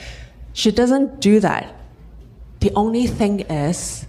she 0.52 0.70
doesn't 0.70 1.20
do 1.20 1.40
that. 1.40 1.74
The 2.60 2.72
only 2.74 3.06
thing 3.06 3.40
is 3.40 4.06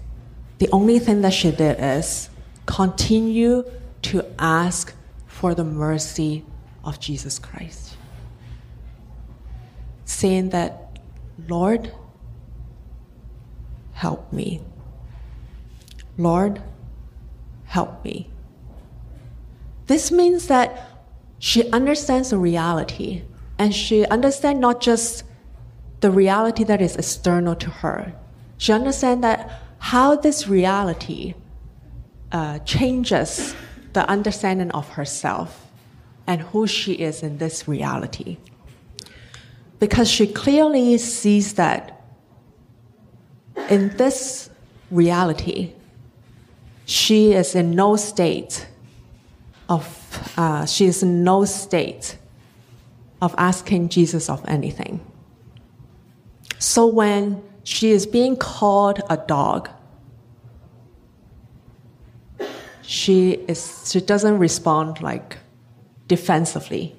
the 0.57 0.69
only 0.71 0.99
thing 0.99 1.21
that 1.21 1.33
she 1.33 1.51
did 1.51 1.77
is 1.79 2.29
continue 2.65 3.65
to 4.03 4.25
ask 4.39 4.93
for 5.27 5.53
the 5.53 5.65
mercy 5.65 6.45
of 6.83 6.99
Jesus 6.99 7.39
Christ. 7.39 7.97
Saying 10.05 10.49
that, 10.49 10.99
Lord, 11.47 11.91
help 13.93 14.31
me. 14.31 14.61
Lord, 16.17 16.61
help 17.65 18.03
me. 18.05 18.29
This 19.87 20.11
means 20.11 20.47
that 20.47 20.89
she 21.39 21.69
understands 21.71 22.31
the 22.31 22.37
reality 22.37 23.23
and 23.57 23.73
she 23.73 24.05
understands 24.05 24.59
not 24.59 24.81
just 24.81 25.23
the 26.01 26.11
reality 26.11 26.63
that 26.63 26.81
is 26.81 26.95
external 26.95 27.55
to 27.55 27.69
her. 27.69 28.13
She 28.57 28.73
understands 28.73 29.21
that 29.21 29.61
how 29.79 30.15
this 30.15 30.47
reality 30.47 31.35
uh, 32.31 32.59
changes 32.59 33.55
the 33.93 34.07
understanding 34.09 34.71
of 34.71 34.89
herself 34.89 35.67
and 36.27 36.41
who 36.41 36.67
she 36.67 36.93
is 36.93 37.21
in 37.21 37.37
this 37.37 37.67
reality. 37.67 38.37
Because 39.79 40.09
she 40.09 40.27
clearly 40.27 40.97
sees 40.97 41.53
that 41.53 42.01
in 43.69 43.95
this 43.97 44.49
reality, 44.89 45.73
she 46.85 47.33
is 47.33 47.55
in 47.55 47.71
no 47.71 47.95
state 47.95 48.67
of, 49.69 50.33
uh, 50.37 50.65
she 50.65 50.85
is 50.85 51.03
in 51.03 51.23
no 51.23 51.45
state 51.45 52.17
of 53.21 53.33
asking 53.37 53.89
Jesus 53.89 54.29
of 54.29 54.43
anything. 54.47 54.99
So 56.59 56.85
when 56.85 57.41
she 57.63 57.91
is 57.91 58.05
being 58.05 58.37
called 58.37 59.01
a 59.09 59.17
dog, 59.17 59.69
she 62.81 63.31
is 63.47 63.91
she 63.91 63.99
doesn't 63.99 64.37
respond 64.37 65.01
like 65.01 65.37
defensively. 66.07 66.95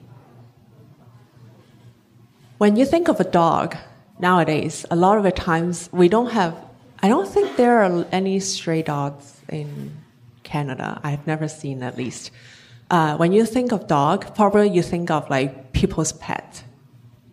When 2.59 2.77
you 2.77 2.87
think 2.87 3.09
of 3.09 3.21
a 3.21 3.25
dog 3.25 3.77
nowadays, 4.19 4.85
a 4.91 4.97
lot 4.97 5.19
of 5.19 5.25
the 5.25 5.33
times 5.33 5.89
we 5.93 6.09
don't 6.09 6.31
have, 6.31 6.57
I 7.03 7.09
don't 7.09 7.29
think 7.29 7.57
there 7.57 7.83
are 7.83 8.07
any 8.11 8.41
stray 8.41 8.83
dogs 8.83 9.41
in 9.49 9.93
Canada. 10.43 11.01
I've 11.05 11.27
never 11.27 11.49
seen 11.49 11.83
at 11.83 11.97
least. 11.97 12.31
Uh, 12.91 13.17
when 13.17 13.33
you 13.33 13.45
think 13.45 13.73
of 13.73 13.87
dog, 13.89 14.35
probably 14.35 14.71
you 14.71 14.83
think 14.83 15.11
of 15.11 15.29
like 15.29 15.73
people's 15.73 16.13
pet 16.13 16.63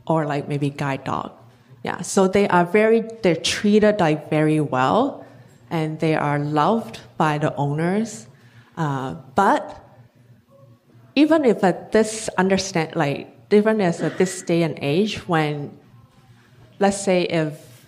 or 0.07 0.25
like 0.25 0.47
maybe 0.47 0.69
guide 0.69 1.03
dog. 1.03 1.31
Yeah, 1.83 2.01
so 2.01 2.27
they 2.27 2.47
are 2.47 2.65
very, 2.65 3.01
they're 3.21 3.35
treated 3.35 3.99
like 3.99 4.29
very 4.29 4.59
well 4.59 5.25
and 5.69 5.99
they 5.99 6.15
are 6.15 6.39
loved 6.39 6.99
by 7.17 7.37
the 7.37 7.53
owners. 7.55 8.27
Uh, 8.77 9.15
but 9.35 9.79
even 11.15 11.45
if 11.45 11.63
at 11.63 11.91
this 11.91 12.29
understand, 12.37 12.95
like, 12.95 13.29
even 13.51 13.81
as 13.81 14.01
at 14.01 14.17
this 14.17 14.41
day 14.41 14.63
and 14.63 14.79
age, 14.81 15.27
when, 15.27 15.77
let's 16.79 16.99
say 17.03 17.23
if 17.23 17.85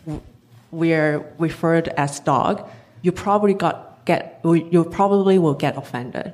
we're 0.72 1.26
referred 1.40 1.88
as 1.90 2.20
dog, 2.20 2.70
you 3.02 3.12
probably 3.12 3.54
got, 3.54 4.06
get, 4.06 4.42
you 4.44 4.84
probably 4.84 5.40
will 5.40 5.56
get 5.56 5.76
offended. 5.78 6.34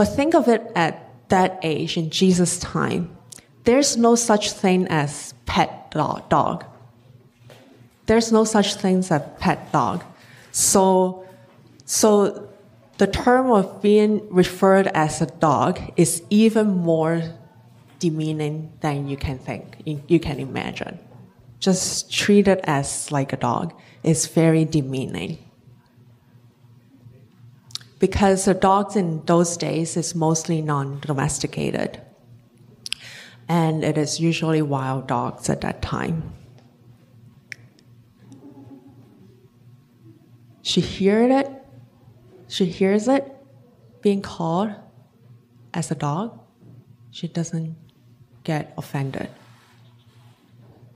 But 0.00 0.16
think 0.16 0.34
of 0.34 0.48
it 0.48 0.72
at 0.74 1.12
that 1.28 1.60
age 1.62 1.98
in 1.98 2.08
Jesus' 2.08 2.58
time. 2.58 3.14
There's 3.64 3.98
no 3.98 4.14
such 4.14 4.52
thing 4.52 4.88
as 4.88 5.34
pet 5.44 5.90
dog. 5.90 6.64
There's 8.06 8.32
no 8.32 8.44
such 8.44 8.76
thing 8.76 9.00
as 9.00 9.22
pet 9.40 9.70
dog. 9.72 10.02
So, 10.52 11.26
so 11.84 12.48
the 12.96 13.08
term 13.08 13.50
of 13.50 13.82
being 13.82 14.26
referred 14.30 14.86
as 14.86 15.20
a 15.20 15.26
dog 15.26 15.78
is 15.98 16.22
even 16.30 16.78
more 16.78 17.22
demeaning 17.98 18.72
than 18.80 19.06
you 19.06 19.18
can 19.18 19.38
think, 19.38 19.82
you 19.84 20.18
can 20.18 20.40
imagine. 20.40 20.98
Just 21.58 22.10
treat 22.10 22.48
it 22.48 22.60
as 22.64 23.12
like 23.12 23.34
a 23.34 23.36
dog 23.36 23.74
is 24.02 24.28
very 24.28 24.64
demeaning. 24.64 25.36
Because 28.00 28.46
the 28.46 28.54
dogs 28.54 28.96
in 28.96 29.24
those 29.26 29.56
days 29.56 29.96
is 29.96 30.16
mostly 30.16 30.60
non-domesticated. 30.60 32.00
And 33.48 33.84
it 33.84 33.96
is 33.96 34.18
usually 34.18 34.62
wild 34.62 35.06
dogs 35.06 35.48
at 35.48 35.60
that 35.60 35.80
time. 35.82 36.32
She 40.62 40.80
heard 40.80 41.30
it 41.30 41.60
she 42.50 42.66
hears 42.66 43.06
it 43.06 43.32
being 44.02 44.22
called 44.22 44.72
as 45.72 45.92
a 45.92 45.94
dog, 45.94 46.40
she 47.12 47.28
doesn't 47.28 47.76
get 48.42 48.74
offended. 48.76 49.30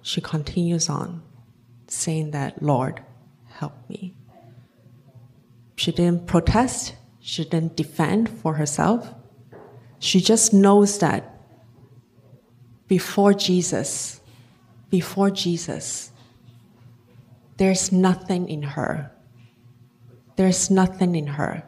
She 0.03 0.21
continues 0.21 0.89
on 0.89 1.23
saying 1.87 2.33
that, 2.33 2.61
Lord, 2.61 3.03
help 3.47 3.73
me. 3.89 4.17
She 5.77 5.93
didn't 5.93 6.27
protest, 6.27 6.95
she 7.21 7.45
didn't 7.45 7.77
defend 7.77 8.29
for 8.29 8.55
herself. 8.55 9.15
She 9.99 10.21
just 10.21 10.53
knows 10.53 10.99
that 10.99 11.41
before 12.87 13.33
Jesus, 13.33 14.21
before 14.91 15.31
Jesus, 15.31 16.13
there's 17.57 17.91
nothing 17.91 18.49
in 18.49 18.63
her 18.63 19.11
there's 20.37 20.71
nothing 20.71 21.15
in 21.15 21.27
her 21.27 21.63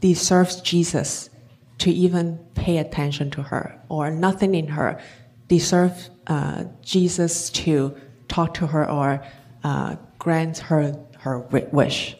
deserves 0.00 0.60
Jesus 0.60 1.30
to 1.78 1.90
even 1.90 2.38
pay 2.54 2.78
attention 2.78 3.30
to 3.32 3.42
her, 3.42 3.80
or 3.88 4.10
nothing 4.10 4.54
in 4.54 4.68
her 4.68 5.00
deserves 5.48 6.10
uh, 6.28 6.64
Jesus 6.82 7.50
to 7.50 7.96
talk 8.28 8.54
to 8.54 8.66
her 8.68 8.88
or 8.88 9.24
uh, 9.64 9.96
grant 10.18 10.58
her 10.58 10.96
her 11.18 11.40
wish. 11.40 12.16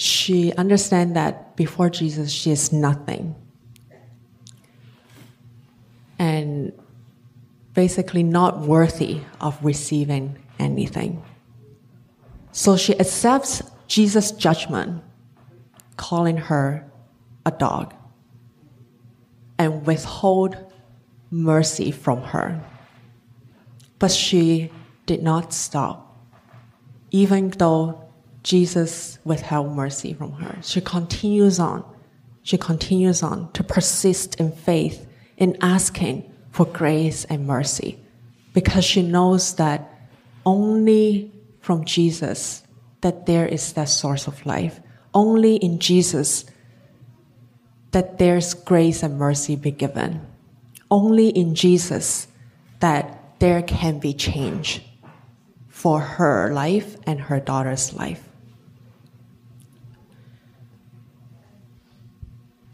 She 0.00 0.50
understands 0.54 1.12
that 1.12 1.56
before 1.56 1.90
Jesus, 1.90 2.32
she 2.32 2.50
is 2.50 2.72
nothing. 2.72 3.34
And 6.18 6.72
basically 7.74 8.22
not 8.22 8.60
worthy 8.60 9.20
of 9.42 9.62
receiving 9.62 10.38
anything. 10.58 11.22
So 12.50 12.78
she 12.78 12.98
accepts 12.98 13.62
Jesus' 13.88 14.32
judgment, 14.32 15.02
calling 15.98 16.38
her 16.38 16.90
a 17.44 17.50
dog, 17.50 17.92
and 19.58 19.84
withhold 19.84 20.56
mercy 21.30 21.90
from 21.90 22.22
her. 22.22 22.58
But 23.98 24.12
she 24.12 24.72
did 25.04 25.22
not 25.22 25.52
stop. 25.52 26.16
Even 27.10 27.50
though 27.50 28.09
Jesus 28.42 29.18
withheld 29.24 29.74
mercy 29.74 30.14
from 30.14 30.32
her, 30.32 30.58
she 30.62 30.80
continues 30.80 31.58
on. 31.58 31.84
She 32.42 32.56
continues 32.56 33.22
on 33.22 33.52
to 33.52 33.62
persist 33.62 34.36
in 34.36 34.52
faith 34.52 35.06
in 35.36 35.56
asking 35.60 36.32
for 36.50 36.64
grace 36.64 37.24
and 37.26 37.46
mercy 37.46 37.98
because 38.54 38.84
she 38.84 39.02
knows 39.02 39.54
that 39.56 39.88
only 40.46 41.32
from 41.60 41.84
Jesus 41.84 42.62
that 43.02 43.26
there 43.26 43.46
is 43.46 43.72
that 43.74 43.88
source 43.88 44.26
of 44.26 44.44
life. 44.46 44.80
Only 45.12 45.56
in 45.56 45.78
Jesus 45.78 46.44
that 47.92 48.18
there's 48.18 48.54
grace 48.54 49.02
and 49.02 49.18
mercy 49.18 49.56
be 49.56 49.70
given. 49.70 50.26
Only 50.90 51.28
in 51.28 51.54
Jesus 51.54 52.28
that 52.80 53.38
there 53.38 53.62
can 53.62 53.98
be 53.98 54.12
change 54.12 54.82
for 55.68 56.00
her 56.00 56.52
life 56.52 56.96
and 57.06 57.20
her 57.20 57.40
daughter's 57.40 57.92
life. 57.94 58.29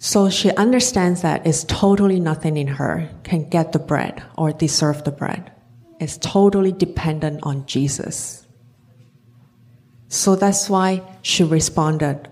So 0.06 0.30
she 0.30 0.52
understands 0.52 1.22
that 1.22 1.44
it's 1.44 1.64
totally 1.64 2.20
nothing 2.20 2.56
in 2.56 2.68
her 2.68 3.10
can 3.24 3.48
get 3.48 3.72
the 3.72 3.80
bread 3.80 4.22
or 4.38 4.52
deserve 4.52 5.02
the 5.02 5.10
bread. 5.10 5.50
It's 5.98 6.16
totally 6.18 6.70
dependent 6.70 7.40
on 7.42 7.66
Jesus. 7.66 8.46
So 10.06 10.36
that's 10.36 10.70
why 10.70 11.02
she 11.22 11.42
responded, 11.42 12.28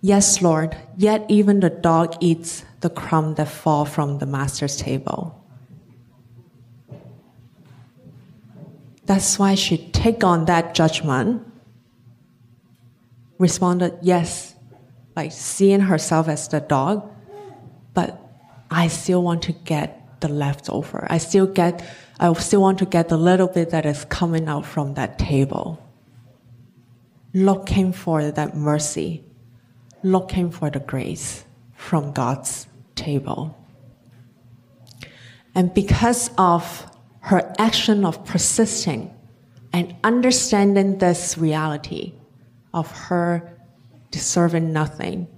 Yes, 0.00 0.42
Lord, 0.42 0.76
yet 0.96 1.24
even 1.28 1.60
the 1.60 1.70
dog 1.70 2.16
eats 2.18 2.64
the 2.80 2.90
crumb 2.90 3.36
that 3.36 3.46
fall 3.46 3.84
from 3.84 4.18
the 4.18 4.26
master's 4.26 4.76
table. 4.76 5.40
That's 9.04 9.38
why 9.38 9.54
she 9.54 9.78
take 9.78 10.24
on 10.24 10.46
that 10.46 10.74
judgment, 10.74 11.46
responded, 13.38 13.96
yes, 14.02 14.55
like 15.16 15.32
seeing 15.32 15.80
herself 15.80 16.28
as 16.28 16.46
the 16.48 16.60
dog, 16.60 17.10
but 17.94 18.20
I 18.70 18.88
still 18.88 19.22
want 19.22 19.42
to 19.42 19.52
get 19.52 20.20
the 20.20 20.28
leftover. 20.28 21.06
I 21.10 21.18
still 21.18 21.46
get, 21.46 21.84
I 22.20 22.32
still 22.34 22.60
want 22.60 22.78
to 22.78 22.86
get 22.86 23.08
the 23.08 23.16
little 23.16 23.48
bit 23.48 23.70
that 23.70 23.86
is 23.86 24.04
coming 24.04 24.46
out 24.46 24.66
from 24.66 24.94
that 24.94 25.18
table 25.18 25.82
looking 27.36 27.92
for 27.92 28.30
that 28.30 28.56
mercy, 28.56 29.22
looking 30.02 30.50
for 30.50 30.70
the 30.70 30.80
grace 30.80 31.44
from 31.74 32.10
God's 32.12 32.66
table. 32.94 33.54
And 35.54 35.72
because 35.74 36.30
of 36.38 36.90
her 37.20 37.54
action 37.58 38.06
of 38.06 38.24
persisting 38.24 39.14
and 39.74 39.94
understanding 40.02 40.96
this 40.96 41.36
reality 41.36 42.14
of 42.72 42.90
her 42.90 43.55
deserving 44.16 44.72
nothing, 44.72 45.28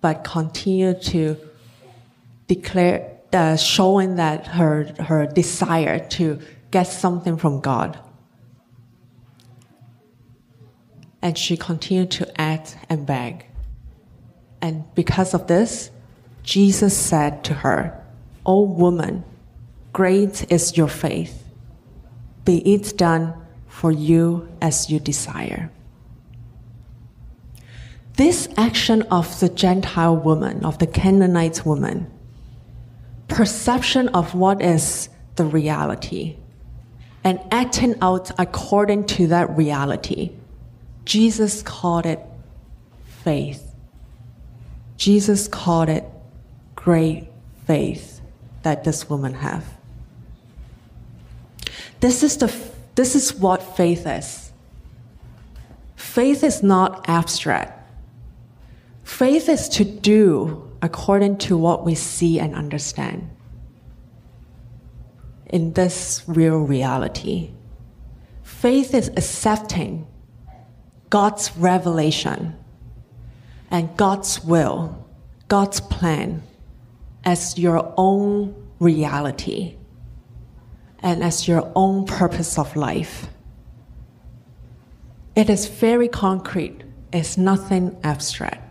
but 0.00 0.24
continue 0.24 0.94
to 0.94 1.36
declare, 2.46 3.18
uh, 3.32 3.56
showing 3.56 4.16
that 4.16 4.46
her, 4.46 4.92
her 4.98 5.26
desire 5.26 5.98
to 6.16 6.40
get 6.70 6.84
something 6.84 7.36
from 7.36 7.60
God 7.60 7.98
and 11.24 11.38
she 11.38 11.56
continued 11.56 12.10
to 12.10 12.38
act 12.38 12.76
and 12.90 13.06
beg. 13.06 13.46
And 14.60 14.84
because 14.94 15.32
of 15.32 15.46
this, 15.46 15.90
Jesus 16.42 16.94
said 16.94 17.42
to 17.44 17.54
her, 17.54 17.98
O 18.44 18.60
woman, 18.60 19.24
great 19.94 20.52
is 20.52 20.76
your 20.76 20.86
faith. 20.86 21.42
Be 22.44 22.58
it 22.74 22.98
done 22.98 23.32
for 23.68 23.90
you 23.90 24.46
as 24.60 24.90
you 24.90 25.00
desire. 25.00 25.70
This 28.16 28.48
action 28.56 29.02
of 29.02 29.40
the 29.40 29.48
Gentile 29.48 30.16
woman, 30.16 30.64
of 30.64 30.78
the 30.78 30.86
Canaanite 30.86 31.66
woman, 31.66 32.10
perception 33.28 34.08
of 34.08 34.34
what 34.34 34.62
is 34.62 35.08
the 35.36 35.44
reality, 35.44 36.36
and 37.24 37.40
acting 37.50 37.96
out 38.00 38.30
according 38.38 39.06
to 39.06 39.26
that 39.28 39.56
reality 39.56 40.32
Jesus 41.04 41.62
called 41.62 42.06
it 42.06 42.20
faith. 43.04 43.74
Jesus 44.96 45.48
called 45.48 45.88
it 45.88 46.04
great 46.74 47.28
faith. 47.66 48.20
that 48.62 48.82
this 48.82 49.10
woman 49.10 49.34
have. 49.34 49.62
This 52.00 52.22
is 52.22 52.38
the 52.38 52.50
this 52.94 53.14
is 53.14 53.34
what 53.34 53.62
faith 53.76 54.06
is. 54.06 54.52
Faith 55.96 56.42
is 56.42 56.62
not 56.62 57.06
abstract. 57.06 57.83
Faith 59.14 59.48
is 59.48 59.68
to 59.68 59.84
do 59.84 60.68
according 60.82 61.38
to 61.38 61.56
what 61.56 61.84
we 61.84 61.94
see 61.94 62.40
and 62.40 62.52
understand 62.52 63.30
in 65.46 65.72
this 65.74 66.24
real 66.26 66.58
reality. 66.58 67.52
Faith 68.42 68.92
is 68.92 69.06
accepting 69.10 70.04
God's 71.10 71.56
revelation 71.56 72.56
and 73.70 73.96
God's 73.96 74.42
will, 74.42 75.06
God's 75.46 75.80
plan 75.80 76.42
as 77.24 77.56
your 77.56 77.94
own 77.96 78.52
reality 78.80 79.76
and 80.98 81.22
as 81.22 81.46
your 81.46 81.70
own 81.76 82.04
purpose 82.04 82.58
of 82.58 82.74
life. 82.74 83.28
It 85.36 85.48
is 85.48 85.68
very 85.68 86.08
concrete, 86.08 86.82
it's 87.12 87.38
nothing 87.38 87.96
abstract. 88.02 88.63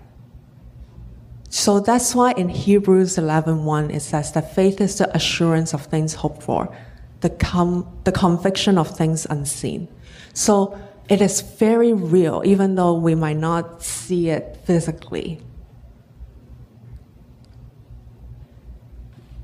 So 1.53 1.79
that's 1.79 2.15
why 2.15 2.31
in 2.31 2.49
Hebrews 2.49 3.15
11:1 3.15 3.91
it 3.91 4.01
says 4.01 4.31
that 4.31 4.55
faith 4.55 4.81
is 4.81 4.97
the 4.97 5.15
assurance 5.15 5.71
of 5.71 5.85
things 5.85 6.15
hoped 6.15 6.41
for, 6.41 6.75
the 7.21 7.29
com- 7.29 7.85
the 8.05 8.11
conviction 8.11 8.79
of 8.79 8.89
things 8.89 9.27
unseen. 9.29 9.87
So 10.33 10.75
it 11.09 11.21
is 11.21 11.41
very 11.41 11.93
real, 11.93 12.41
even 12.43 12.73
though 12.73 12.95
we 12.95 13.13
might 13.13 13.37
not 13.37 13.83
see 13.83 14.29
it 14.29 14.57
physically. 14.65 15.41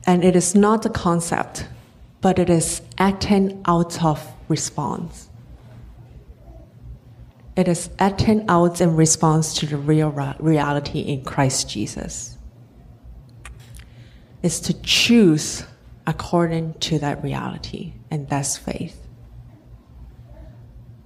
And 0.08 0.24
it 0.24 0.36
is 0.36 0.56
not 0.56 0.88
a 0.88 0.90
concept, 0.90 1.68
but 2.22 2.40
it 2.40 2.50
is 2.50 2.82
acting 2.98 3.62
out 3.66 4.04
of 4.04 4.20
response. 4.48 5.30
It 7.60 7.68
is 7.68 7.90
acting 8.00 8.46
out 8.48 8.80
in 8.80 8.96
response 8.96 9.54
to 9.56 9.66
the 9.66 9.76
real 9.76 10.12
reality 10.40 11.02
in 11.02 11.26
Christ 11.26 11.70
Jesus. 11.70 12.38
It's 14.42 14.62
to 14.62 14.82
choose 14.82 15.66
according 16.08 16.76
to 16.76 17.00
that 17.00 17.22
reality, 17.22 17.96
and 18.10 18.30
that's 18.30 18.56
faith. 18.56 19.06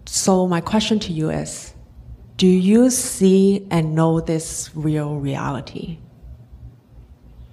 So, 0.05 0.45
my 0.45 0.61
question 0.61 0.99
to 0.99 1.11
you 1.11 1.31
is 1.31 1.73
Do 2.37 2.45
you 2.45 2.91
see 2.91 3.65
and 3.71 3.95
know 3.95 4.19
this 4.19 4.69
real 4.75 5.15
reality? 5.15 5.97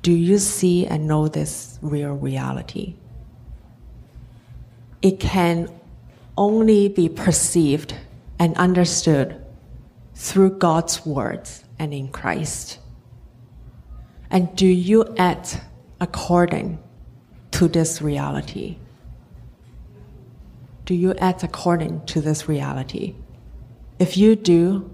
Do 0.03 0.13
you 0.13 0.37
see 0.37 0.87
and 0.87 1.09
know 1.09 1.27
this 1.27 1.79
real 1.81 2.13
reality? 2.13 2.97
It 5.01 5.21
can 5.21 5.71
only 6.37 6.91
be 6.91 7.09
perceived 7.09 7.95
and 8.40 8.57
understood 8.57 9.44
through 10.14 10.59
God's 10.59 11.05
words 11.05 11.62
and 11.79 11.92
in 11.92 12.09
Christ. 12.09 12.79
And 14.31 14.57
do 14.57 14.66
you 14.66 15.14
act 15.18 15.61
according 16.00 16.83
to 17.53 17.68
this 17.68 18.00
reality? 18.00 18.79
Do 20.87 20.94
you 20.94 21.14
act 21.14 21.42
according 21.42 22.07
to 22.07 22.22
this 22.22 22.48
reality? 22.48 23.14
If 23.98 24.16
you 24.16 24.35
do, 24.35 24.90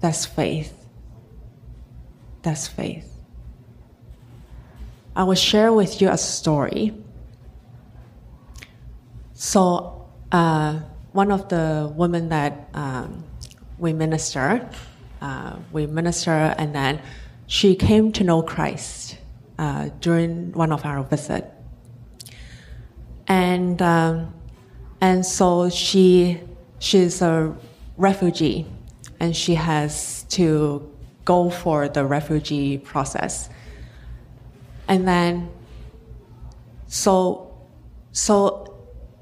that's 0.00 0.26
faith. 0.26 0.86
That's 2.42 2.68
faith. 2.68 3.10
I 5.16 5.24
will 5.24 5.34
share 5.34 5.72
with 5.72 6.02
you 6.02 6.10
a 6.10 6.18
story. 6.18 6.92
So, 9.32 10.08
uh, 10.30 10.80
one 11.16 11.32
of 11.32 11.48
the 11.48 11.90
women 11.96 12.28
that 12.28 12.68
um, 12.74 13.24
we 13.78 13.94
minister, 13.94 14.68
uh, 15.22 15.56
we 15.72 15.86
minister, 15.86 16.54
and 16.58 16.74
then 16.74 17.00
she 17.46 17.74
came 17.74 18.12
to 18.12 18.22
know 18.22 18.42
Christ 18.42 19.16
uh, 19.58 19.88
during 20.00 20.52
one 20.52 20.72
of 20.72 20.84
our 20.84 21.02
visit, 21.02 21.50
and 23.26 23.80
um, 23.80 24.34
and 25.00 25.24
so 25.24 25.70
she 25.70 26.38
she's 26.80 27.22
a 27.22 27.56
refugee, 27.96 28.66
and 29.18 29.34
she 29.34 29.54
has 29.54 30.24
to 30.24 30.86
go 31.24 31.48
for 31.48 31.88
the 31.88 32.04
refugee 32.04 32.76
process, 32.76 33.48
and 34.86 35.08
then 35.08 35.48
so 36.88 37.56
so 38.12 38.76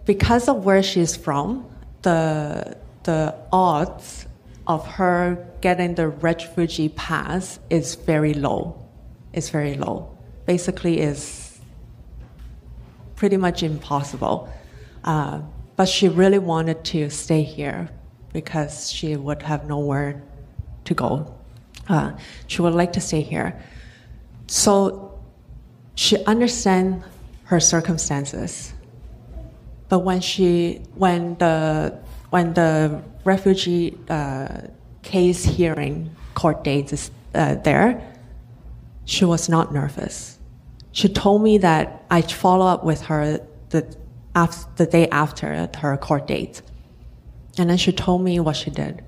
because 0.07 0.49
of 0.49 0.65
where 0.65 0.83
she's 0.83 1.15
from 1.15 1.71
the 2.05 2.77
the 3.03 3.35
odds 3.53 4.27
of 4.67 4.87
her 4.87 5.47
getting 5.61 5.95
the 5.95 6.09
refugee 6.09 6.89
pass 6.91 7.59
is 7.69 7.97
very 7.97 8.35
low. 8.35 8.79
It's 9.33 9.51
very 9.51 9.75
low. 9.75 10.17
Basically, 10.47 11.01
is 11.01 11.59
pretty 13.17 13.37
much 13.37 13.63
impossible. 13.63 14.49
Uh, 15.03 15.41
but 15.77 15.89
she 15.89 16.09
really 16.09 16.39
wanted 16.39 16.85
to 16.85 17.11
stay 17.11 17.43
here 17.43 17.89
because 18.33 18.91
she 18.91 19.17
would 19.17 19.43
have 19.43 19.67
nowhere 19.67 20.23
to 20.85 20.95
go. 20.95 21.35
Uh, 21.89 22.13
she 22.47 22.63
would 22.63 22.75
like 22.75 22.93
to 22.93 23.01
stay 23.01 23.21
here. 23.21 23.61
So 24.47 25.19
she 25.95 26.23
understands 26.25 27.05
her 27.45 27.61
circumstances 27.61 28.74
but 29.89 30.01
when 30.01 30.21
she, 30.21 30.81
when 30.95 31.37
the, 31.37 31.99
when 32.31 32.55
the 32.55 33.03
refugee 33.25 33.99
uh, 34.09 34.63
case 35.03 35.45
hearing 35.45 36.15
court 36.35 36.65
date 36.65 36.93
is 36.93 37.11
uh, 37.35 37.55
there, 37.57 38.03
she 39.05 39.25
was 39.25 39.49
not 39.49 39.73
nervous. 39.73 40.39
She 40.93 41.09
told 41.09 41.43
me 41.43 41.59
that 41.59 42.05
I 42.11 42.23
follow 42.23 42.67
up 42.67 42.85
with 42.85 43.03
her 43.03 43.41
the, 43.71 43.97
after, 44.35 44.69
the 44.77 44.87
day 44.87 45.09
after 45.09 45.69
her 45.79 45.97
court 45.97 46.27
date. 46.27 46.63
And 47.59 47.69
then 47.69 47.77
she 47.77 47.93
told 47.93 48.23
me 48.23 48.41
what 48.41 48.57
she 48.57 48.71
did. 48.71 49.05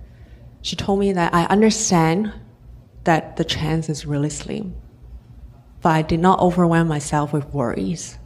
She 0.62 0.77
told 0.77 0.99
me 0.99 1.12
that 1.12 1.33
I 1.35 1.45
understand 1.45 2.33
that 3.05 3.37
the 3.37 3.45
chance 3.45 3.89
is 3.89 4.05
really 4.05 4.31
slim, 4.31 4.75
but 5.81 5.91
I 5.91 6.03
did 6.03 6.21
not 6.21 6.41
overwhelm 6.41 6.89
myself 6.89 7.33
with 7.33 7.47
worries 7.55 8.19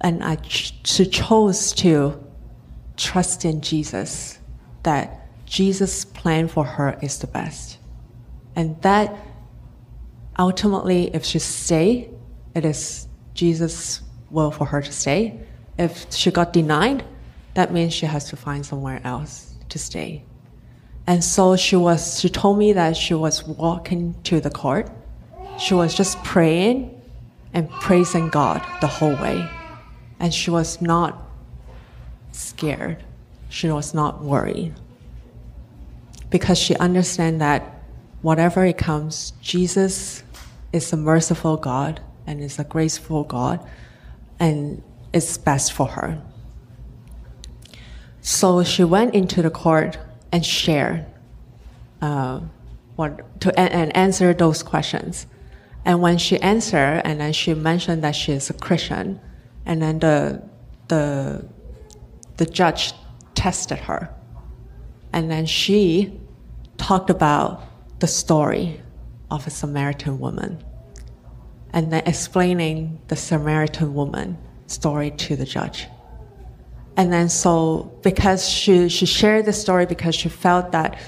and 0.00 0.22
I 0.22 0.36
ch- 0.36 0.74
she 0.84 1.06
chose 1.06 1.72
to 1.74 2.24
trust 2.96 3.44
in 3.44 3.60
Jesus, 3.60 4.38
that 4.82 5.26
Jesus' 5.46 6.04
plan 6.04 6.48
for 6.48 6.64
her 6.64 6.98
is 7.02 7.18
the 7.18 7.26
best. 7.26 7.78
And 8.54 8.80
that 8.82 9.16
ultimately, 10.38 11.10
if 11.14 11.24
she 11.24 11.38
stay, 11.38 12.10
it 12.54 12.64
is 12.64 13.08
Jesus' 13.34 14.02
will 14.30 14.50
for 14.50 14.66
her 14.66 14.82
to 14.82 14.92
stay. 14.92 15.40
If 15.78 16.12
she 16.12 16.30
got 16.30 16.52
denied, 16.52 17.04
that 17.54 17.72
means 17.72 17.94
she 17.94 18.06
has 18.06 18.28
to 18.30 18.36
find 18.36 18.64
somewhere 18.64 19.00
else 19.04 19.54
to 19.68 19.78
stay. 19.78 20.24
And 21.06 21.24
so 21.24 21.56
she 21.56 21.76
was, 21.76 22.20
she 22.20 22.28
told 22.28 22.58
me 22.58 22.72
that 22.74 22.96
she 22.96 23.14
was 23.14 23.44
walking 23.44 24.14
to 24.24 24.40
the 24.40 24.50
court. 24.50 24.90
She 25.58 25.74
was 25.74 25.94
just 25.94 26.22
praying 26.22 27.00
and 27.54 27.70
praising 27.70 28.28
God 28.28 28.62
the 28.80 28.86
whole 28.86 29.14
way 29.14 29.48
and 30.20 30.32
she 30.32 30.50
was 30.50 30.80
not 30.80 31.22
scared. 32.32 33.02
She 33.48 33.70
was 33.70 33.94
not 33.94 34.22
worried. 34.22 34.74
Because 36.30 36.58
she 36.58 36.74
understand 36.76 37.40
that 37.40 37.82
whatever 38.22 38.64
it 38.64 38.76
comes, 38.76 39.32
Jesus 39.40 40.22
is 40.72 40.92
a 40.92 40.96
merciful 40.96 41.56
God 41.56 42.00
and 42.26 42.40
is 42.40 42.58
a 42.58 42.64
graceful 42.64 43.24
God 43.24 43.66
and 44.38 44.82
it's 45.12 45.38
best 45.38 45.72
for 45.72 45.86
her. 45.86 46.20
So 48.20 48.62
she 48.62 48.84
went 48.84 49.14
into 49.14 49.40
the 49.40 49.50
court 49.50 49.98
and 50.30 50.44
shared 50.44 51.06
uh, 52.02 52.40
what, 52.96 53.40
to, 53.40 53.58
and, 53.58 53.96
answer 53.96 54.34
those 54.34 54.62
questions. 54.62 55.26
And 55.84 56.02
when 56.02 56.18
she 56.18 56.38
answered, 56.40 57.00
and 57.04 57.20
then 57.20 57.32
she 57.32 57.54
mentioned 57.54 58.04
that 58.04 58.14
she 58.14 58.32
is 58.32 58.50
a 58.50 58.52
Christian, 58.52 59.20
and 59.68 59.80
then 59.82 59.98
the 60.00 60.42
the 60.88 61.46
the 62.38 62.46
judge 62.46 62.94
tested 63.34 63.78
her. 63.78 64.12
And 65.12 65.30
then 65.30 65.46
she 65.46 66.18
talked 66.78 67.10
about 67.10 67.62
the 68.00 68.06
story 68.06 68.80
of 69.30 69.46
a 69.46 69.50
samaritan 69.50 70.18
woman 70.18 70.62
and 71.72 71.92
then 71.92 72.02
explaining 72.06 72.98
the 73.08 73.16
samaritan 73.16 73.94
woman 73.94 74.38
story 74.66 75.10
to 75.10 75.36
the 75.36 75.44
judge. 75.44 75.86
And 76.96 77.12
then 77.12 77.28
so 77.28 77.92
because 78.02 78.48
she 78.48 78.88
she 78.88 79.06
shared 79.06 79.44
the 79.44 79.52
story 79.52 79.86
because 79.86 80.14
she 80.14 80.28
felt 80.28 80.72
that 80.72 80.98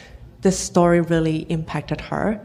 this 0.42 0.58
story 0.58 1.00
really 1.00 1.38
impacted 1.48 2.00
her 2.00 2.40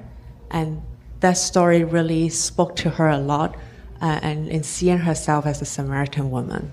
and 0.50 0.82
that 1.20 1.34
story 1.34 1.84
really 1.84 2.30
spoke 2.30 2.76
to 2.78 2.90
her 2.90 3.10
a 3.10 3.18
lot 3.18 3.56
uh, 4.02 4.20
and 4.22 4.48
in 4.50 4.64
seeing 4.64 5.00
herself 5.00 5.46
as 5.46 5.62
a 5.62 5.66
Samaritan 5.66 6.32
woman. 6.32 6.72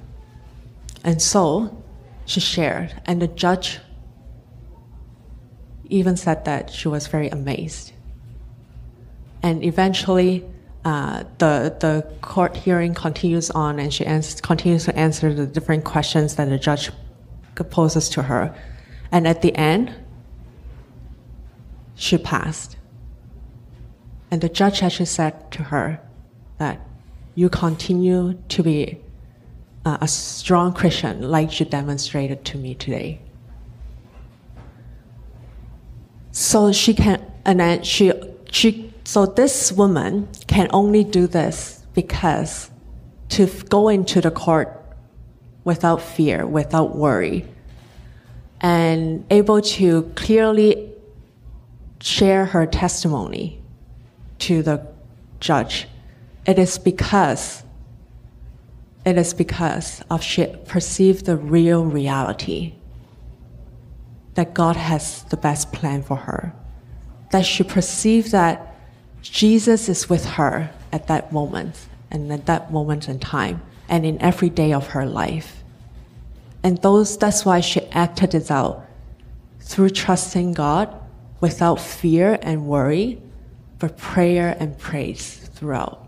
And 1.04 1.20
so 1.20 1.82
she 2.26 2.40
shared, 2.40 2.94
and 3.06 3.20
the 3.20 3.28
judge 3.28 3.80
even 5.84 6.16
said 6.16 6.44
that 6.44 6.70
she 6.70 6.88
was 6.88 7.06
very 7.06 7.28
amazed. 7.28 7.92
And 9.42 9.64
eventually, 9.64 10.44
uh, 10.84 11.24
the 11.38 11.76
the 11.80 12.06
court 12.22 12.56
hearing 12.56 12.94
continues 12.94 13.50
on, 13.50 13.78
and 13.78 13.92
she 13.92 14.06
ans- 14.06 14.40
continues 14.40 14.84
to 14.84 14.96
answer 14.96 15.34
the 15.34 15.46
different 15.46 15.84
questions 15.84 16.36
that 16.36 16.48
the 16.48 16.58
judge 16.58 16.90
poses 17.70 18.08
to 18.10 18.22
her. 18.22 18.54
And 19.10 19.26
at 19.28 19.42
the 19.42 19.54
end, 19.56 19.92
she 21.94 22.18
passed. 22.18 22.76
And 24.30 24.40
the 24.40 24.48
judge 24.48 24.82
actually 24.82 25.06
said 25.06 25.50
to 25.52 25.64
her 25.64 26.00
that 26.58 26.80
you 27.34 27.48
continue 27.48 28.34
to 28.48 28.62
be 28.62 29.00
uh, 29.84 29.98
a 30.00 30.08
strong 30.08 30.72
Christian 30.72 31.30
like 31.30 31.58
you 31.58 31.66
demonstrated 31.66 32.44
to 32.46 32.58
me 32.58 32.74
today. 32.74 33.20
So 36.30 36.72
she 36.72 36.94
can, 36.94 37.24
and 37.44 37.60
then 37.60 37.82
she, 37.82 38.12
she, 38.50 38.92
so 39.04 39.26
this 39.26 39.72
woman 39.72 40.28
can 40.46 40.68
only 40.72 41.04
do 41.04 41.26
this 41.26 41.84
because 41.94 42.70
to 43.30 43.46
go 43.68 43.88
into 43.88 44.20
the 44.20 44.30
court 44.30 44.78
without 45.64 46.00
fear, 46.00 46.46
without 46.46 46.96
worry, 46.96 47.46
and 48.60 49.24
able 49.30 49.60
to 49.60 50.02
clearly 50.14 50.92
share 52.00 52.46
her 52.46 52.66
testimony 52.66 53.60
to 54.38 54.62
the 54.62 54.86
judge. 55.40 55.86
It 56.46 56.58
is 56.58 56.78
because 56.78 57.62
it 59.04 59.18
is 59.18 59.34
because 59.34 60.02
of 60.10 60.22
she 60.22 60.46
perceived 60.66 61.26
the 61.26 61.36
real 61.36 61.84
reality 61.84 62.74
that 64.34 64.54
God 64.54 64.76
has 64.76 65.24
the 65.24 65.36
best 65.36 65.72
plan 65.72 66.02
for 66.02 66.16
her. 66.16 66.54
That 67.32 67.44
she 67.44 67.64
perceived 67.64 68.30
that 68.30 68.76
Jesus 69.20 69.88
is 69.88 70.08
with 70.08 70.24
her 70.24 70.70
at 70.92 71.08
that 71.08 71.32
moment 71.32 71.88
and 72.10 72.32
at 72.32 72.46
that 72.46 72.72
moment 72.72 73.08
in 73.08 73.18
time 73.18 73.62
and 73.88 74.06
in 74.06 74.20
every 74.22 74.50
day 74.50 74.72
of 74.72 74.88
her 74.88 75.06
life. 75.06 75.62
And 76.62 76.78
those 76.78 77.18
that's 77.18 77.44
why 77.44 77.60
she 77.60 77.80
acted 77.86 78.34
it 78.34 78.50
out 78.50 78.86
through 79.60 79.90
trusting 79.90 80.52
God 80.52 80.94
without 81.40 81.80
fear 81.80 82.38
and 82.42 82.66
worry, 82.66 83.20
but 83.78 83.96
prayer 83.96 84.56
and 84.60 84.78
praise 84.78 85.36
throughout, 85.54 86.01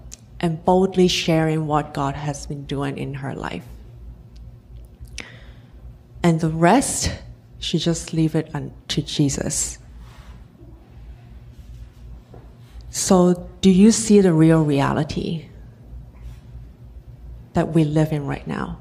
and 0.44 0.62
boldly 0.62 1.08
sharing 1.08 1.66
what 1.66 1.94
God 1.94 2.16
has 2.16 2.44
been 2.44 2.66
doing 2.66 2.98
in 2.98 3.14
her 3.14 3.34
life. 3.34 3.64
And 6.22 6.38
the 6.38 6.50
rest, 6.50 7.10
she 7.58 7.78
just 7.78 8.12
leave 8.12 8.34
it 8.34 8.52
to 8.88 9.00
Jesus. 9.00 9.78
So, 12.90 13.48
do 13.62 13.70
you 13.70 13.90
see 13.90 14.20
the 14.20 14.34
real 14.34 14.62
reality 14.62 15.48
that 17.54 17.72
we 17.72 17.84
live 17.84 18.12
in 18.12 18.26
right 18.26 18.46
now? 18.46 18.78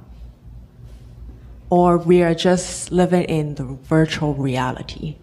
Or 1.70 1.98
we 1.98 2.24
are 2.24 2.36
just 2.36 2.92
living 2.92 3.24
in 3.24 3.56
the 3.56 3.64
virtual 3.64 4.34
reality? 4.34 5.16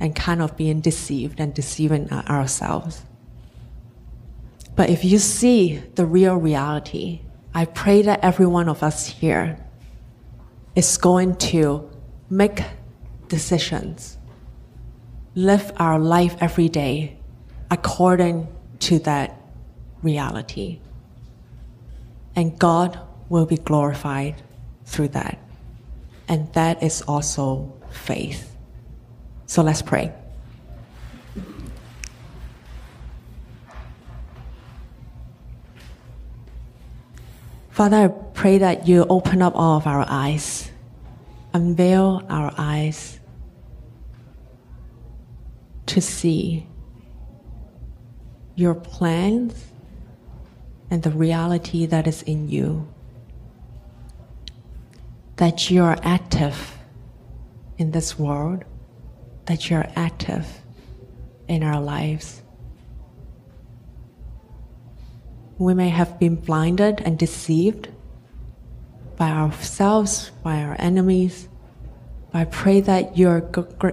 and 0.00 0.14
kind 0.14 0.42
of 0.42 0.54
being 0.56 0.80
deceived 0.80 1.40
and 1.40 1.54
deceiving 1.54 2.10
uh, 2.10 2.22
ourselves. 2.28 3.04
But 4.76 4.90
if 4.90 5.04
you 5.04 5.18
see 5.18 5.78
the 5.94 6.04
real 6.04 6.36
reality, 6.36 7.20
I 7.54 7.64
pray 7.66 8.02
that 8.02 8.20
every 8.22 8.46
one 8.46 8.68
of 8.68 8.82
us 8.82 9.06
here 9.06 9.64
is 10.74 10.96
going 10.96 11.36
to 11.36 11.88
make 12.28 12.62
decisions, 13.28 14.18
live 15.34 15.72
our 15.76 15.98
life 15.98 16.36
every 16.40 16.68
day 16.68 17.16
according 17.70 18.48
to 18.80 18.98
that 19.00 19.40
reality. 20.02 20.80
And 22.34 22.58
God 22.58 22.98
will 23.28 23.46
be 23.46 23.56
glorified 23.56 24.42
through 24.84 25.08
that. 25.08 25.38
And 26.28 26.52
that 26.54 26.82
is 26.82 27.02
also 27.02 27.72
faith. 27.90 28.56
So 29.46 29.62
let's 29.62 29.82
pray. 29.82 30.12
Father, 37.74 37.96
I 38.04 38.08
pray 38.34 38.58
that 38.58 38.86
you 38.86 39.04
open 39.08 39.42
up 39.42 39.56
all 39.56 39.76
of 39.76 39.88
our 39.88 40.06
eyes, 40.08 40.70
unveil 41.52 42.22
our 42.28 42.54
eyes 42.56 43.18
to 45.86 46.00
see 46.00 46.68
your 48.54 48.76
plans 48.76 49.72
and 50.88 51.02
the 51.02 51.10
reality 51.10 51.84
that 51.86 52.06
is 52.06 52.22
in 52.22 52.48
you. 52.48 52.86
That 55.38 55.68
you 55.68 55.82
are 55.82 55.98
active 56.04 56.78
in 57.76 57.90
this 57.90 58.16
world 58.16 58.62
that 59.46 59.68
you're 59.68 59.88
active 59.96 60.46
in 61.48 61.64
our 61.64 61.80
lives. 61.80 62.43
We 65.58 65.74
may 65.74 65.88
have 65.88 66.18
been 66.18 66.36
blinded 66.36 67.00
and 67.04 67.18
deceived 67.18 67.88
by 69.16 69.30
ourselves, 69.30 70.30
by 70.42 70.62
our 70.62 70.76
enemies. 70.78 71.48
But 72.32 72.38
I 72.38 72.44
pray 72.46 72.80
that 72.82 73.16
you're, 73.16 73.48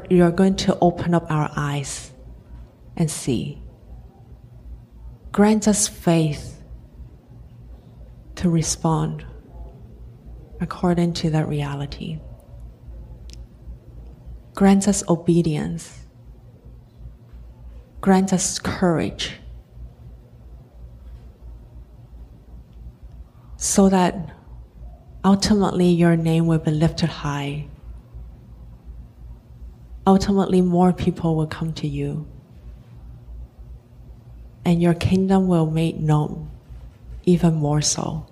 you're 0.10 0.32
going 0.32 0.56
to 0.58 0.78
open 0.80 1.14
up 1.14 1.32
our 1.32 1.52
eyes 1.56 2.12
and 2.98 3.10
see. 3.10 3.62
Grant 5.32 5.68
us 5.68 5.88
faith 5.88 6.62
to 8.36 8.50
respond 8.50 9.26
according 10.60 11.14
to 11.14 11.30
that 11.30 11.48
reality 11.48 12.20
grant 14.62 14.88
us 14.88 15.04
obedience, 15.10 16.06
grant 18.00 18.34
us 18.34 18.60
courage, 18.60 19.41
so 23.62 23.90
that 23.90 24.16
ultimately 25.24 25.90
your 25.90 26.16
name 26.16 26.48
will 26.48 26.58
be 26.58 26.72
lifted 26.72 27.10
high. 27.10 27.68
Ultimately, 30.08 30.62
more 30.62 30.92
people 30.92 31.36
will 31.36 31.46
come 31.46 31.72
to 31.74 31.88
you, 31.88 32.26
and 34.66 34.82
your 34.82 34.96
kingdom 34.96 35.48
will 35.48 35.70
make 35.70 35.98
known 35.98 36.50
even 37.26 37.54
more 37.54 37.84
so. 37.84 38.26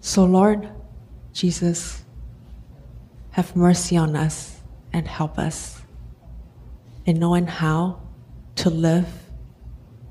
So, 0.00 0.24
Lord 0.24 0.66
Jesus, 1.34 2.02
have 3.32 3.54
mercy 3.54 3.98
on 3.98 4.16
us 4.16 4.58
and 4.90 5.06
help 5.06 5.38
us 5.38 5.82
in 7.04 7.18
knowing 7.18 7.46
how 7.46 8.00
to 8.56 8.70
live 8.70 9.06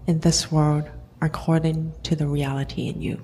in 0.05 0.19
this 0.19 0.51
world 0.51 0.87
according 1.21 1.93
to 2.03 2.15
the 2.15 2.27
reality 2.27 2.87
in 2.87 3.01
you. 3.01 3.21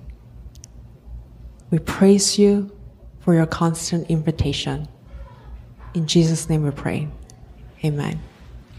We 1.71 1.79
praise 1.79 2.38
you 2.38 2.71
for 3.19 3.34
your 3.34 3.45
constant 3.45 4.10
invitation. 4.10 4.88
In 5.93 6.08
Jesus' 6.08 6.49
name 6.49 6.63
we 6.63 6.71
pray. 6.71 7.08
Amen. 7.84 8.19